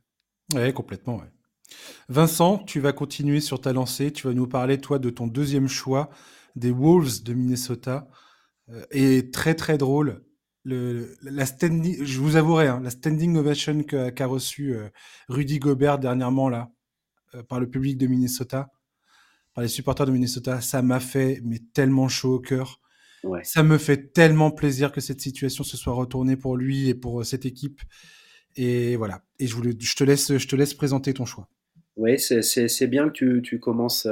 [0.55, 1.17] Oui, complètement.
[1.17, 1.27] Ouais.
[2.07, 4.11] Vincent, tu vas continuer sur ta lancée.
[4.11, 6.09] Tu vas nous parler, toi, de ton deuxième choix
[6.55, 8.07] des Wolves de Minnesota.
[8.91, 10.21] Et très, très drôle,
[10.63, 14.89] le, la standing, je vous avouerai, hein, la standing ovation qu'a qu reçu euh,
[15.27, 16.69] Rudy Gobert dernièrement là,
[17.33, 18.69] euh, par le public de Minnesota,
[19.53, 22.81] par les supporters de Minnesota, ça m'a fait mais tellement chaud au cœur.
[23.43, 27.25] Ça me fait tellement plaisir que cette situation se soit retournée pour lui et pour
[27.25, 27.81] cette équipe.
[28.55, 29.23] Et voilà.
[29.39, 31.49] Et je, voulais, je, te, laisse, je te laisse présenter ton choix.
[31.97, 34.07] Oui, c'est bien que tu, tu commences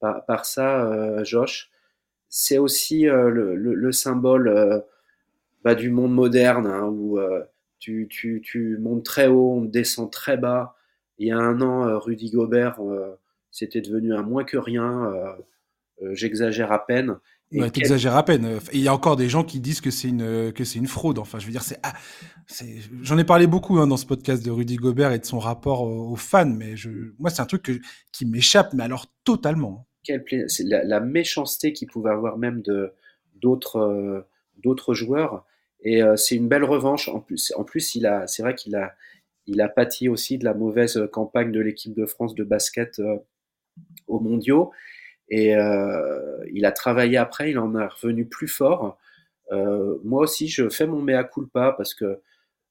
[0.00, 1.70] par, par, ça, Josh.
[2.28, 4.84] C'est aussi le, le, symbole
[5.64, 7.18] bah, du monde moderne hein, où
[7.78, 10.76] tu, tu, tu, montes très haut, on descend très bas.
[11.18, 12.78] Il y a un an, Rudy Gobert,
[13.50, 15.12] c'était devenu un moins que rien.
[16.12, 17.16] J'exagère à peine.
[17.52, 18.58] Ouais, t'exagères à peine.
[18.72, 21.18] Il y a encore des gens qui disent que c'est une que c'est une fraude.
[21.18, 21.92] Enfin, je veux dire, c'est ah,
[23.02, 25.82] j'en ai parlé beaucoup hein, dans ce podcast de Rudy Gobert et de son rapport
[25.82, 27.80] aux, fans, mais je, moi, c'est un truc
[28.12, 29.86] qui m'échappe, mais alors totalement.
[30.02, 32.92] Quel c'est la, la, méchanceté qu'il pouvait avoir même de
[33.40, 34.20] d'autres euh,
[34.62, 35.44] d'autres joueurs,
[35.84, 37.08] et euh, c'est une belle revanche.
[37.08, 38.94] En plus, en plus, il a, c'est vrai qu'il a
[39.46, 43.18] il a pâti aussi de la mauvaise campagne de l'équipe de France de basket euh,
[44.06, 44.72] aux Mondiaux.
[45.28, 48.98] Et euh, il a travaillé après, il en est revenu plus fort.
[49.52, 52.20] Moi aussi, je fais mon mea culpa parce que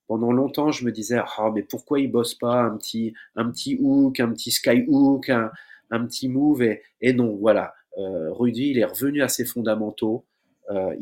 [0.07, 3.77] pendant longtemps, je me disais, ah, mais pourquoi il bosse pas un petit, un petit
[3.79, 5.51] hook, un petit sky hook, un,
[5.91, 6.63] un petit move?
[7.01, 7.73] Et, non, voilà.
[7.95, 10.25] Rudy, il est revenu à ses fondamentaux.
[10.71, 10.95] Euh,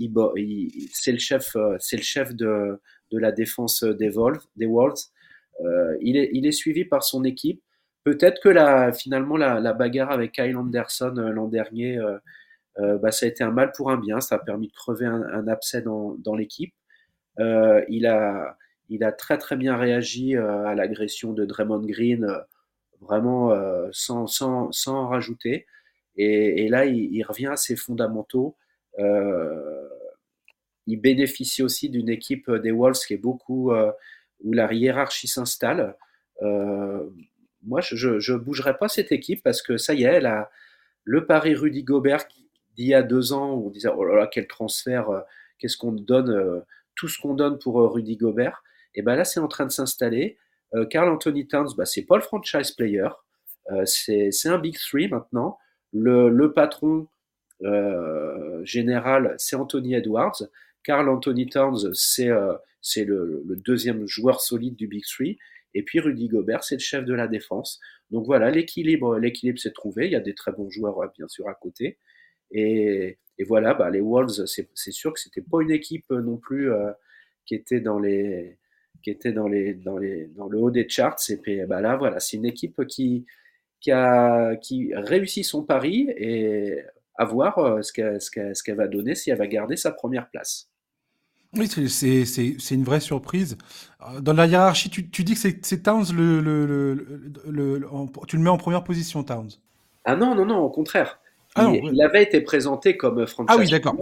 [0.92, 1.78] c'est le chef, euh,
[2.32, 4.42] de, la défense des Wolves.
[5.62, 7.62] Euh, il, est, suivi par son équipe.
[8.04, 12.00] Peut-être que finalement la, bagarre avec Kyle Anderson l'an dernier,
[12.78, 14.22] bah, ça a été un mal pour un bien.
[14.22, 16.74] Ça a permis de crever un, un abcès dans, l'équipe.
[17.38, 22.28] Il, a, très très bien réagi à l'agression de Draymond Green,
[23.02, 23.56] vraiment
[23.92, 24.42] sans,
[24.88, 25.68] en rajouter.
[26.18, 28.58] Et, là, il, revient à ses fondamentaux.
[30.88, 35.96] Il bénéficie aussi d'une équipe des Wolves qui est beaucoup où la hiérarchie s'installe.
[36.42, 37.10] Euh,
[37.64, 40.22] moi, je ne bougerai pas cette équipe parce que ça y est,
[41.04, 42.26] le pari Rudy Gobert
[42.76, 45.22] d'il y a deux ans où on disait oh là là, quel transfert, euh,
[45.60, 46.62] qu'est-ce qu'on donne, euh,
[46.96, 48.64] tout ce qu'on donne pour euh, Rudy Gobert.
[48.96, 50.38] Et ben là, c'est en train de s'installer.
[50.90, 53.10] Carl Anthony Towns, bah, c'est pas le franchise player,
[53.84, 55.58] c'est un big three maintenant.
[55.92, 57.10] Le patron
[58.64, 60.44] général, c'est Anthony Edwards.
[60.84, 62.30] Carl Anthony Towns, c'est
[62.82, 65.38] c'est le, le, deuxième joueur solide du Big Three.
[65.74, 67.80] Et puis Rudy Gobert, c'est le chef de la défense.
[68.10, 69.20] Donc voilà, l'équilibre,
[69.58, 70.08] s'est trouvé.
[70.08, 71.98] Il y a des très bons joueurs, bien sûr, à côté.
[72.52, 76.72] Et, et voilà, bah, les Wolves, c'est sûr que c'était pas une équipe non plus
[76.72, 76.92] euh,
[77.46, 78.58] qui était dans les
[79.04, 81.18] qui était dans les dans les dans le haut des charts.
[81.30, 83.26] Et puis bah là, voilà, c'est une équipe qui
[83.80, 86.80] qui a qui réussit son pari et
[87.16, 90.70] à voir euh, ce qu'elle va donner si elle va garder sa première place.
[91.54, 93.58] Oui, c'est une vraie surprise.
[94.02, 96.94] Euh, dans la hiérarchie, tu, tu dis que c'est Towns le, le, le,
[97.46, 97.88] le,
[98.28, 99.52] tu le mets en première position, Towns.
[100.06, 101.20] Ah non, non, non, au contraire.
[101.56, 103.54] Ah il, il, avait été présenté comme franchise.
[103.54, 103.96] Ah oui, d'accord.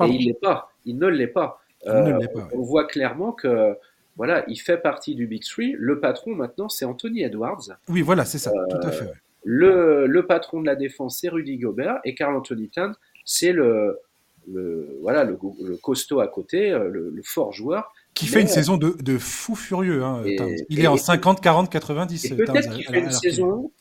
[0.00, 0.72] Et il l'est pas.
[0.84, 1.60] Il ne l'est pas.
[1.86, 2.48] Euh, pas.
[2.52, 3.76] On voit clairement que
[4.16, 5.76] voilà, il fait partie du Big Three.
[5.78, 7.62] Le patron maintenant, c'est Anthony Edwards.
[7.88, 9.04] Oui, voilà, c'est ça, tout à fait.
[9.04, 9.12] Ouais.
[9.50, 12.94] Le, le, patron de la défense, c'est Rudy Gobert, et Carl Anthony Towns,
[13.24, 13.98] c'est le,
[14.46, 17.90] le, voilà, le, le, costaud à côté, euh, le, le fort joueur.
[18.12, 20.04] Qui fait une saison de, de fou furieux.
[20.04, 20.36] Hein, et,
[20.68, 22.34] il est en 50, 40, 90.
[22.36, 23.72] Peut-être qu'il fait une saison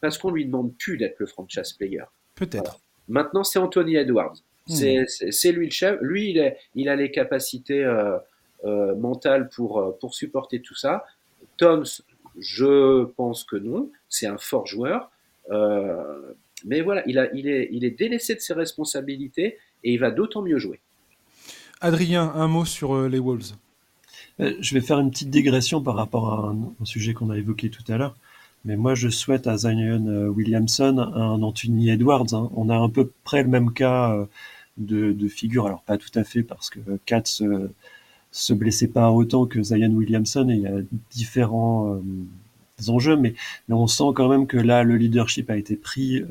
[0.00, 2.02] parce qu'on lui demande plus d'être le franchise player.
[2.34, 2.80] Peut-être.
[3.06, 3.22] Voilà.
[3.22, 4.34] Maintenant, c'est Anthony Edwards.
[4.66, 5.04] Hmm.
[5.06, 6.00] C'est lui le chef.
[6.00, 8.18] Lui, il, est, il a les capacités euh,
[8.64, 11.04] euh, mentales pour, pour supporter tout ça.
[11.58, 11.84] Toms,
[12.38, 13.90] je pense que non.
[14.08, 15.10] C'est un fort joueur.
[15.50, 16.32] Euh,
[16.64, 20.10] mais voilà, il, a, il, est, il est délaissé de ses responsabilités et il va
[20.10, 20.80] d'autant mieux jouer.
[21.80, 23.52] Adrien, un mot sur euh, les Wolves.
[24.40, 27.36] Euh, je vais faire une petite digression par rapport à un, un sujet qu'on a
[27.36, 28.16] évoqué tout à l'heure.
[28.64, 32.32] Mais moi, je souhaite à Zion Williamson un Anthony Edwards.
[32.32, 32.48] Hein.
[32.54, 34.16] On a à peu près le même cas
[34.76, 35.66] de, de, figure.
[35.66, 37.70] Alors, pas tout à fait, parce que Katz euh,
[38.32, 40.80] se blessait pas autant que Zion Williamson et il y a
[41.10, 43.16] différents euh, enjeux.
[43.16, 43.34] Mais,
[43.68, 46.22] mais, on sent quand même que là, le leadership a été pris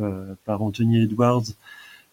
[0.46, 1.46] par Anthony Edwards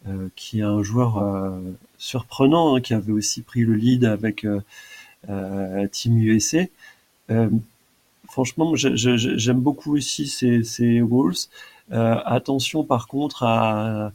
[0.06, 1.60] euh, qui est un joueur euh,
[1.98, 6.64] surprenant, hein, qui avait aussi pris le lead avec euh, Team USA.
[8.28, 11.48] franchement, j'aime beaucoup aussi ces, ces Wolves.
[11.90, 14.12] attention par contre à,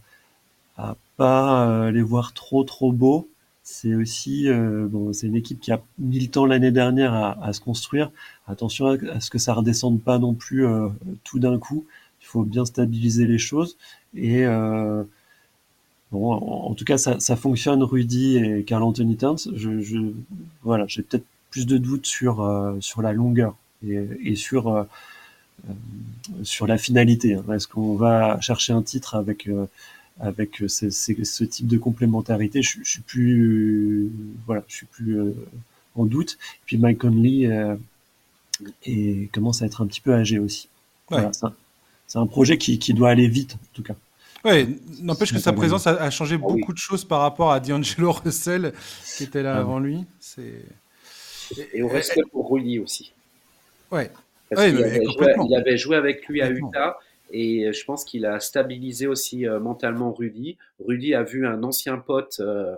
[0.77, 3.27] à pas les voir trop trop beaux.
[3.63, 7.43] C'est aussi euh, bon, c'est une équipe qui a mis le temps l'année dernière à,
[7.43, 8.11] à, se construire.
[8.47, 10.89] Attention à, ce que ça redescende pas non plus euh,
[11.23, 11.85] tout d'un coup.
[12.21, 13.77] Il faut bien stabiliser les choses
[14.15, 15.03] et euh,
[16.13, 19.39] Bon, en, tout cas, ça, ça, fonctionne, Rudy et Carl Anthony Towns.
[19.55, 19.97] Je, je,
[20.61, 24.83] voilà, j'ai peut-être plus de doutes sur, euh, sur la longueur et, et sur, euh,
[25.67, 25.73] euh
[26.43, 27.39] sur la finalité.
[27.51, 29.49] Est-ce qu'on va chercher un titre avec,
[30.21, 34.11] euh, avec ce type de complémentarité, je, je suis plus,
[34.45, 35.17] voilà, je suis plus
[35.95, 36.37] en doute.
[36.55, 37.49] Et puis Mike Conley
[38.85, 40.69] et commence à être un petit peu âgé aussi.
[41.09, 43.95] c'est un, projet qui, qui, doit aller vite, en tout cas.
[44.45, 48.11] Oui, n'empêche que sa présence a, changé ah beaucoup de choses par rapport à D'Angelo
[48.23, 48.73] Russell,
[49.17, 50.05] qui était là ah avant lui.
[50.37, 53.13] Et, et, au respect pour Rudy aussi.
[53.91, 54.11] Ouais.
[54.49, 56.97] Parce il, avait joué, il, avait joué, avec lui à Utah
[57.33, 60.57] et je pense qu'il a stabilisé aussi euh, mentalement Rudy.
[60.79, 62.75] Rudy a vu un ancien pote euh,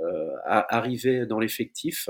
[0.00, 2.08] euh, arriver dans l'effectif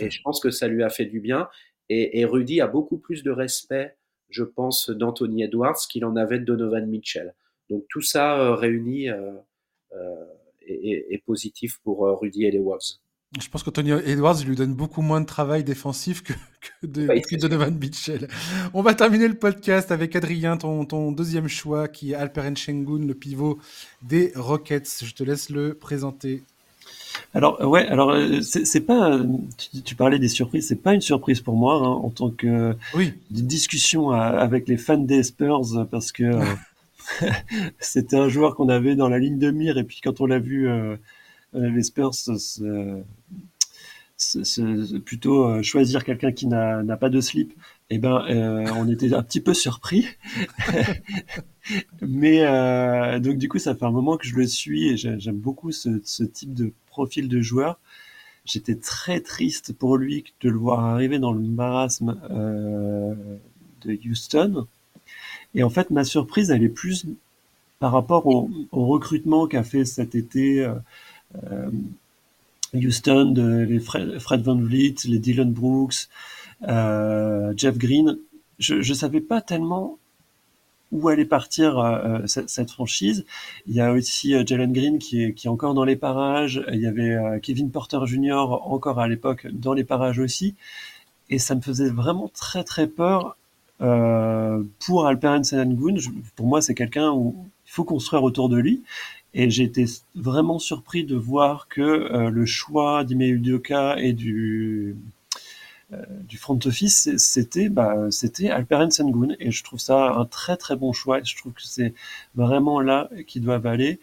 [0.00, 1.48] et je pense que ça lui a fait du bien.
[1.88, 3.96] Et, et, Rudy a beaucoup plus de respect,
[4.30, 7.34] je pense, d'Anthony Edwards qu'il en avait de Donovan Mitchell.
[7.72, 9.32] Donc tout ça euh, réuni euh,
[9.92, 10.26] euh,
[10.60, 13.00] est, positif pour Rudy et les Wolves.
[13.40, 16.34] Je pense qu'Anthony Edwards lui donne beaucoup moins de travail défensif que,
[16.82, 18.28] de, Donovan Mitchell.
[18.74, 23.06] On va terminer le podcast avec Adrien, ton, ton deuxième choix, qui est Alperen Sengun,
[23.06, 23.58] le pivot
[24.02, 25.04] des Rockets.
[25.04, 26.42] Je te laisse le présenter.
[27.32, 29.18] Alors ouais, alors c'est pas.
[29.84, 33.14] Tu, parlais des surprises, c'est pas une surprise pour moi hein, en tant que oui.
[33.30, 36.24] discussion avec les fans des Spurs parce que
[37.80, 40.38] c'était un joueur qu'on avait dans la ligne de mire et puis quand on l'a
[40.38, 40.96] vu euh, euh
[41.54, 42.12] les Spurs
[45.04, 47.52] plutôt euh, choisir quelqu'un qui n'a pas de slip,
[47.90, 50.06] eh ben euh, on était un petit peu surpris.
[52.00, 52.40] Mais
[53.20, 56.22] donc du coup ça fait un moment que je le suis et j'aime beaucoup ce,
[56.24, 57.78] type de profil de joueur.
[58.44, 62.16] J'étais très triste pour lui de le voir arriver dans le marasme
[63.84, 64.66] de Houston
[65.54, 67.06] et en fait, ma surprise, elle est plus
[67.78, 70.78] par rapport au, recrutement qu'a fait cet été euh, euh,
[72.74, 76.08] Houston, de, les Fred, Van Vliet, les Dylan Brooks,
[76.68, 78.18] euh, Jeff Green.
[78.58, 79.98] Je ne savais pas tellement
[80.90, 83.24] où allait partir cette, franchise.
[83.66, 86.62] Il y a aussi Jalen Green qui est, encore dans les parages.
[86.70, 88.34] Il y avait Kevin Porter Jr.
[88.34, 90.54] encore à l'époque dans les parages aussi.
[91.30, 93.36] Et ça me faisait vraiment très très peur
[93.82, 95.96] euh, pour Alperen Sengun,
[96.36, 97.34] pour moi, c'est quelqu'un où
[97.66, 98.82] il faut construire autour de lui.
[99.34, 104.94] Et été vraiment surpris de voir que euh, le choix d'Ime Udoka et du,
[105.92, 109.34] euh, du front office, c'était bah, c'était Alperen Sengun.
[109.40, 111.22] Et je trouve ça un très très bon choix.
[111.22, 111.94] je trouve que c'est
[112.34, 114.00] vraiment là qu'ils doivent aller,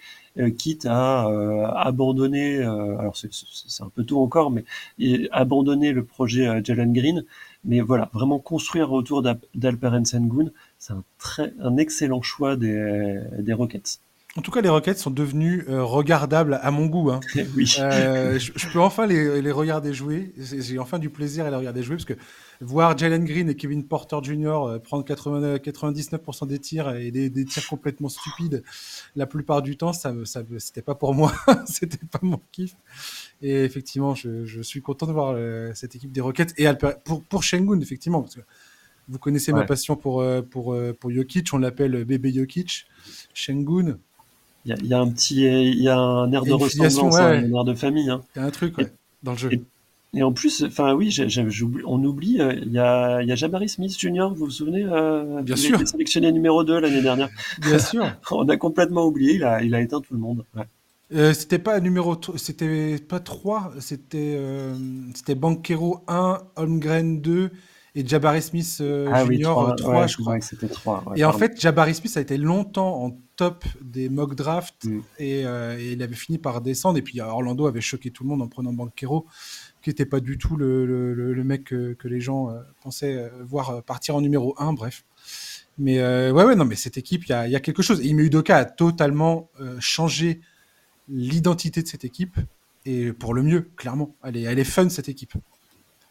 [0.57, 1.27] quitte à
[1.75, 4.63] abandonner, alors c'est un peu tôt encore, mais
[5.31, 7.25] abandonner le projet Jalen Green
[7.63, 9.21] mais voilà, vraiment construire autour
[9.53, 13.99] d'Alperen Sengun, c'est un, très, un excellent choix des, des Rockets.
[14.35, 17.09] En tout cas, les Rockets sont devenus euh, regardables à mon goût.
[17.09, 17.19] Hein.
[17.55, 17.75] oui.
[17.79, 20.33] Euh, je, peux enfin les, les regarder jouer.
[20.37, 22.13] J'ai enfin du plaisir à les regarder jouer parce que
[22.61, 24.47] voir Jalen Green et Kevin Porter Jr.
[24.47, 28.63] Euh, prendre 80, 99% des tirs et des, des, tirs complètement stupides
[29.15, 31.33] la plupart du temps, ça, ça c'était pas pour moi,
[31.65, 32.75] c'était pas mon kiff.
[33.41, 36.67] Et effectivement, je, je, suis content de voir euh, cette équipe des Rockets et
[37.03, 38.41] pour, pour Shengun, effectivement, parce que
[39.07, 42.85] vous connaissez ma passion pour, pour, pour Jokic, on l'appelle bébé Jokic,
[43.33, 43.97] Shengun.
[44.65, 47.53] Il y, y, a un petit, il y a un air de ressemblance, hein, un
[47.53, 48.09] air de famille.
[48.09, 48.21] Hein.
[48.35, 48.75] Il y a un truc
[49.23, 49.49] dans le jeu.
[50.13, 51.15] Et, en plus, enfin oui,
[51.85, 54.29] on oublie, il y a, y a Jabari Smith Jr.
[54.29, 54.83] Vous vous souvenez
[55.43, 55.75] Bien sûr.
[55.75, 57.29] Il été sélectionné numéro 2 l'année dernière.
[57.61, 58.05] Bien sûr.
[58.31, 59.35] on a complètement oublié.
[59.35, 60.45] Il a, il a éteint tout le monde.
[60.55, 60.63] Ouais.
[61.11, 64.75] Euh, c'était pas numéro c'était pas 3, c'était euh,
[65.15, 67.49] c'était Banquero 1, Holmgren 2
[67.95, 70.41] et Jabari Smith euh, ah Junior 3, je crois.
[70.41, 71.13] c'était 3.
[71.15, 74.99] et en fait, Jabari Smith a été longtemps en top des mock drafts mm.
[75.17, 76.97] et, et, il avait fini par descendre.
[76.97, 79.25] Et puis Orlando avait choqué tout le monde en prenant Banquero,
[79.81, 83.83] qui n'était pas du tout le, le, le mec que, que, les gens pensaient voir
[83.83, 84.73] partir en numéro 1.
[84.73, 85.03] Bref.
[85.77, 88.01] Mais ouais, ouais, non, mais cette équipe, il y a, y a, quelque chose.
[88.01, 90.41] Et Ime Udoka a totalement changé
[91.07, 92.37] l'identité de cette équipe
[92.85, 94.15] et pour le mieux, clairement.
[94.23, 95.33] Elle est, elle est fun, cette équipe.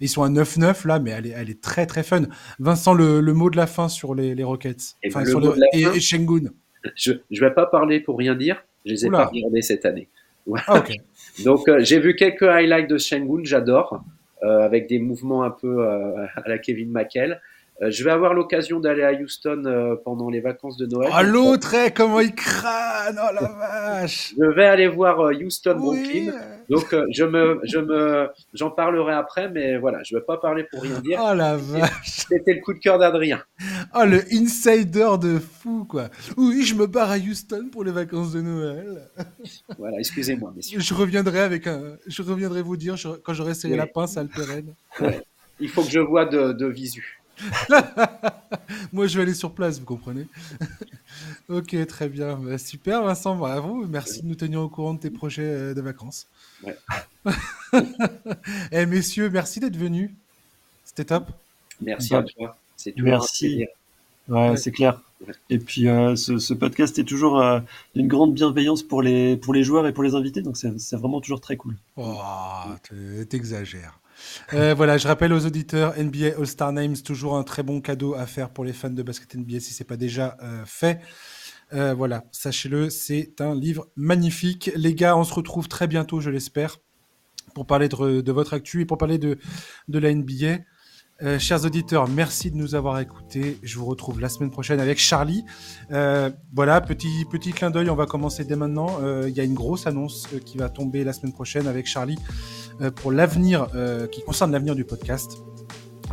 [0.00, 2.22] Ils sont à 9-9 là, mais elle est, elle est très très fun.
[2.58, 5.54] Vincent, le, le mot de la fin sur les, les Rockets et, enfin, sur le,
[5.72, 6.50] et, Shengun.
[6.94, 10.08] Je ne vais pas parler pour rien dire, je les ai pas regardés cette année.
[10.66, 10.84] Ah,
[11.44, 14.02] Donc euh, j'ai vu quelques highlights de Shengun, j'adore,
[14.42, 17.40] euh, avec des mouvements un peu euh, à la Kevin McHale.
[17.80, 21.12] Euh, je vais avoir l'occasion d'aller à Houston euh, pendant les vacances de Noël.
[21.16, 25.76] Oh, l'autre, eh, comment il crâne Oh la vache Je vais aller voir euh, Houston
[25.76, 26.32] Brooklyn.
[26.68, 30.82] Donc, je me, je me, j'en parlerai après, mais voilà, je vais pas parler pour
[30.82, 31.20] rien dire.
[31.22, 33.42] Oh la vache C'était le coup de cœur d'Adrien.
[33.94, 36.08] Oh, le insider de fou, quoi.
[36.36, 39.08] Oui, je me barre à Houston pour les vacances de Noël.
[39.78, 40.80] Voilà, excusez-moi, messieurs.
[40.80, 44.74] Je reviendrai avec un, je reviendrai vous dire quand j'aurai serré la pince à Alperen.
[45.60, 47.17] Il faut que je vois de, de visu.
[48.92, 50.26] Moi, je vais aller sur place, vous comprenez
[51.48, 52.36] Ok, très bien.
[52.36, 53.86] Bah, super, Vincent, bravo.
[53.88, 56.26] Merci de nous tenir au courant de tes projets euh, de vacances.
[56.62, 56.76] Ouais.
[58.72, 60.10] Eh, messieurs, merci d'être venus.
[60.84, 61.28] C'était top.
[61.80, 62.56] Merci Bah, à toi.
[62.76, 63.46] C'est toujours un Merci.
[63.46, 63.68] plaisir.
[64.28, 64.56] Ouais, Ouais.
[64.56, 65.00] c'est clair.
[65.50, 67.60] Et puis euh, ce, ce podcast est toujours euh,
[67.94, 70.96] d'une grande bienveillance pour les, pour les joueurs et pour les invités, donc c'est c'est
[70.96, 71.74] vraiment toujours très cool.
[71.96, 72.16] Oh,
[73.28, 73.98] t'exagères.
[74.54, 78.26] Euh, voilà, je rappelle aux auditeurs, NBA All-Star Names, toujours un très bon cadeau à
[78.26, 81.00] faire pour les fans de basket NBA si c'est pas déjà euh, fait.
[81.74, 84.70] Euh, voilà, sachez-le, c'est un livre magnifique.
[84.74, 86.78] Les gars, on se retrouve très bientôt, je l'espère,
[87.54, 89.38] pour parler de, votre actu et pour parler de,
[89.88, 90.58] de la NBA.
[91.40, 93.58] Chers auditeurs, merci de nous avoir écoutés.
[93.64, 95.44] Je vous retrouve la semaine prochaine avec Charlie.
[95.90, 99.00] Voilà, petit, petit clin d'œil, on va commencer dès maintenant.
[99.26, 102.18] Il y a une grosse annonce qui va tomber la semaine prochaine avec Charlie
[102.94, 105.38] pour l'avenir, euh, qui concerne l'avenir du podcast.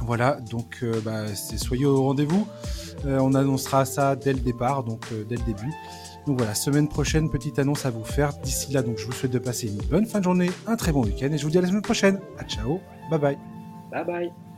[0.01, 2.47] Voilà, donc euh, bah, soyez au rendez-vous.
[3.05, 5.71] Euh, on annoncera ça dès le départ, donc euh, dès le début.
[6.27, 8.33] Donc voilà, semaine prochaine, petite annonce à vous faire.
[8.39, 10.91] D'ici là, donc je vous souhaite de passer une bonne fin de journée, un très
[10.91, 12.19] bon week-end et je vous dis à la semaine prochaine.
[12.39, 13.37] À ciao, bye bye.
[13.91, 14.54] Bye bye.